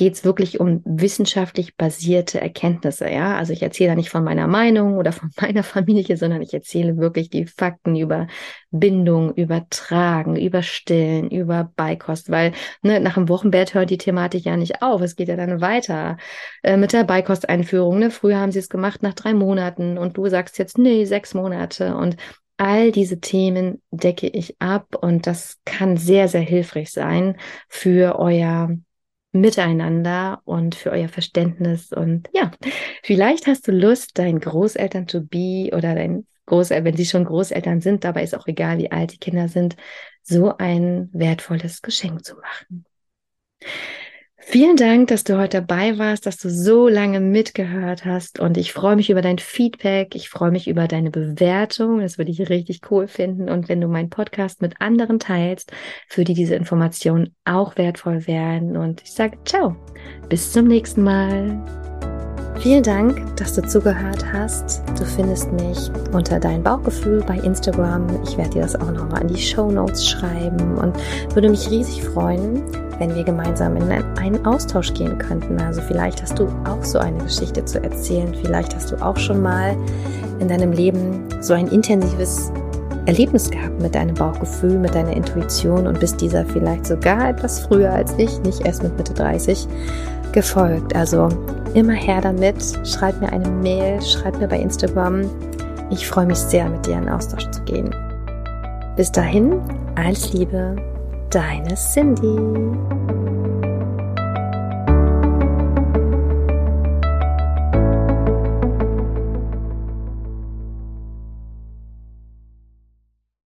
geht 0.00 0.14
es 0.14 0.24
wirklich 0.24 0.60
um 0.60 0.80
wissenschaftlich 0.86 1.76
basierte 1.76 2.40
Erkenntnisse. 2.40 3.10
Ja, 3.10 3.36
also 3.36 3.52
ich 3.52 3.60
erzähle 3.60 3.90
da 3.90 3.96
nicht 3.96 4.08
von 4.08 4.24
meiner 4.24 4.46
Meinung 4.46 4.96
oder 4.96 5.12
von 5.12 5.28
meiner 5.40 5.62
Familie, 5.62 6.16
sondern 6.16 6.40
ich 6.40 6.54
erzähle 6.54 6.96
wirklich 6.96 7.28
die 7.28 7.44
Fakten 7.44 7.96
über 7.96 8.26
Bindung, 8.70 9.34
über 9.34 9.66
Tragen, 9.68 10.36
über 10.36 10.62
Stillen, 10.62 11.30
über 11.30 11.70
Beikost, 11.76 12.30
weil 12.30 12.52
ne, 12.80 12.98
nach 12.98 13.12
dem 13.12 13.28
Wochenbett 13.28 13.74
hört 13.74 13.90
die 13.90 13.98
Thematik 13.98 14.46
ja 14.46 14.56
nicht 14.56 14.80
auf. 14.80 15.02
Es 15.02 15.16
geht 15.16 15.28
ja 15.28 15.36
dann 15.36 15.60
weiter 15.60 16.16
äh, 16.62 16.78
mit 16.78 16.94
der 16.94 17.04
Beikosteinführung. 17.04 17.98
Ne? 17.98 18.10
Früher 18.10 18.38
haben 18.38 18.52
sie 18.52 18.60
es 18.60 18.70
gemacht 18.70 19.02
nach 19.02 19.12
drei 19.12 19.34
Monaten 19.34 19.98
und 19.98 20.16
du 20.16 20.28
sagst 20.28 20.58
jetzt, 20.58 20.78
nee, 20.78 21.04
sechs 21.04 21.34
Monate. 21.34 21.94
Und 21.94 22.16
all 22.60 22.92
diese 22.92 23.20
Themen 23.20 23.80
decke 23.90 24.26
ich 24.28 24.60
ab 24.60 24.94
und 24.94 25.26
das 25.26 25.58
kann 25.64 25.96
sehr, 25.96 26.28
sehr 26.28 26.42
hilfreich 26.42 26.92
sein 26.92 27.38
für 27.70 28.18
euer 28.18 28.76
Miteinander 29.32 30.42
und 30.44 30.74
für 30.74 30.90
euer 30.90 31.08
Verständnis. 31.08 31.90
Und 31.90 32.28
ja, 32.34 32.50
vielleicht 33.02 33.46
hast 33.46 33.66
du 33.66 33.72
Lust, 33.72 34.18
deinen 34.18 34.40
Großeltern 34.40 35.06
to 35.06 35.22
be 35.22 35.70
oder 35.72 35.94
dein 35.94 36.26
Großeltern, 36.44 36.84
wenn 36.84 36.96
sie 36.98 37.06
schon 37.06 37.24
Großeltern 37.24 37.80
sind, 37.80 38.04
dabei 38.04 38.24
ist 38.24 38.34
auch 38.34 38.46
egal, 38.46 38.76
wie 38.76 38.92
alt 38.92 39.14
die 39.14 39.18
Kinder 39.18 39.48
sind, 39.48 39.76
so 40.22 40.54
ein 40.58 41.08
wertvolles 41.14 41.80
Geschenk 41.80 42.26
zu 42.26 42.34
machen. 42.36 42.84
Vielen 44.42 44.76
Dank, 44.76 45.08
dass 45.08 45.22
du 45.22 45.38
heute 45.38 45.60
dabei 45.60 45.98
warst, 45.98 46.24
dass 46.24 46.38
du 46.38 46.48
so 46.48 46.88
lange 46.88 47.20
mitgehört 47.20 48.04
hast 48.04 48.40
und 48.40 48.56
ich 48.56 48.72
freue 48.72 48.96
mich 48.96 49.10
über 49.10 49.20
dein 49.20 49.38
Feedback. 49.38 50.14
Ich 50.14 50.30
freue 50.30 50.50
mich 50.50 50.66
über 50.66 50.88
deine 50.88 51.10
Bewertung. 51.10 52.00
Das 52.00 52.16
würde 52.16 52.30
ich 52.30 52.48
richtig 52.48 52.80
cool 52.90 53.06
finden. 53.06 53.50
Und 53.50 53.68
wenn 53.68 53.80
du 53.80 53.86
meinen 53.86 54.08
Podcast 54.08 54.62
mit 54.62 54.80
anderen 54.80 55.18
teilst, 55.18 55.72
für 56.08 56.24
die 56.24 56.34
diese 56.34 56.54
Informationen 56.54 57.34
auch 57.44 57.76
wertvoll 57.76 58.26
werden. 58.26 58.76
Und 58.76 59.02
ich 59.02 59.12
sage 59.12 59.38
ciao. 59.44 59.76
Bis 60.28 60.52
zum 60.52 60.66
nächsten 60.66 61.02
Mal. 61.02 61.62
Vielen 62.60 62.82
Dank, 62.82 63.36
dass 63.36 63.54
du 63.54 63.62
zugehört 63.62 64.24
hast. 64.32 64.82
Du 64.98 65.04
findest 65.04 65.52
mich 65.52 65.90
unter 66.12 66.40
dein 66.40 66.62
Bauchgefühl 66.62 67.22
bei 67.26 67.36
Instagram. 67.38 68.06
Ich 68.24 68.36
werde 68.36 68.50
dir 68.50 68.62
das 68.62 68.74
auch 68.74 68.90
nochmal 68.90 69.22
in 69.22 69.28
die 69.28 69.40
Show 69.40 69.70
Notes 69.70 70.08
schreiben 70.08 70.76
und 70.76 70.94
würde 71.34 71.50
mich 71.50 71.70
riesig 71.70 72.02
freuen, 72.02 72.62
wenn 73.00 73.14
wir 73.14 73.24
gemeinsam 73.24 73.76
in 73.76 73.90
einen 73.90 74.44
Austausch 74.44 74.92
gehen 74.92 75.16
könnten. 75.18 75.58
Also 75.58 75.80
vielleicht 75.80 76.22
hast 76.22 76.38
du 76.38 76.46
auch 76.68 76.84
so 76.84 76.98
eine 76.98 77.16
Geschichte 77.24 77.64
zu 77.64 77.82
erzählen. 77.82 78.32
Vielleicht 78.34 78.76
hast 78.76 78.92
du 78.92 78.96
auch 79.02 79.16
schon 79.16 79.40
mal 79.42 79.74
in 80.38 80.48
deinem 80.48 80.70
Leben 80.70 81.24
so 81.40 81.54
ein 81.54 81.66
intensives 81.68 82.52
Erlebnis 83.06 83.50
gehabt 83.50 83.80
mit 83.80 83.94
deinem 83.94 84.14
Bauchgefühl, 84.14 84.78
mit 84.78 84.94
deiner 84.94 85.16
Intuition 85.16 85.86
und 85.86 85.98
bist 85.98 86.20
dieser 86.20 86.44
vielleicht 86.44 86.86
sogar 86.86 87.30
etwas 87.30 87.60
früher 87.60 87.90
als 87.90 88.12
ich, 88.18 88.38
nicht 88.42 88.66
erst 88.66 88.82
mit 88.82 88.94
Mitte 88.98 89.14
30, 89.14 89.66
gefolgt. 90.32 90.94
Also 90.94 91.30
immer 91.72 91.94
her 91.94 92.20
damit. 92.20 92.56
Schreib 92.84 93.18
mir 93.22 93.32
eine 93.32 93.48
Mail, 93.48 94.02
schreib 94.02 94.38
mir 94.38 94.46
bei 94.46 94.58
Instagram. 94.58 95.22
Ich 95.88 96.06
freue 96.06 96.26
mich 96.26 96.38
sehr, 96.38 96.68
mit 96.68 96.86
dir 96.86 96.98
in 96.98 97.08
Austausch 97.08 97.50
zu 97.50 97.62
gehen. 97.62 97.94
Bis 98.96 99.10
dahin, 99.10 99.58
alles 99.94 100.34
Liebe, 100.34 100.76
deine 101.30 101.76
Cindy. 101.76 102.36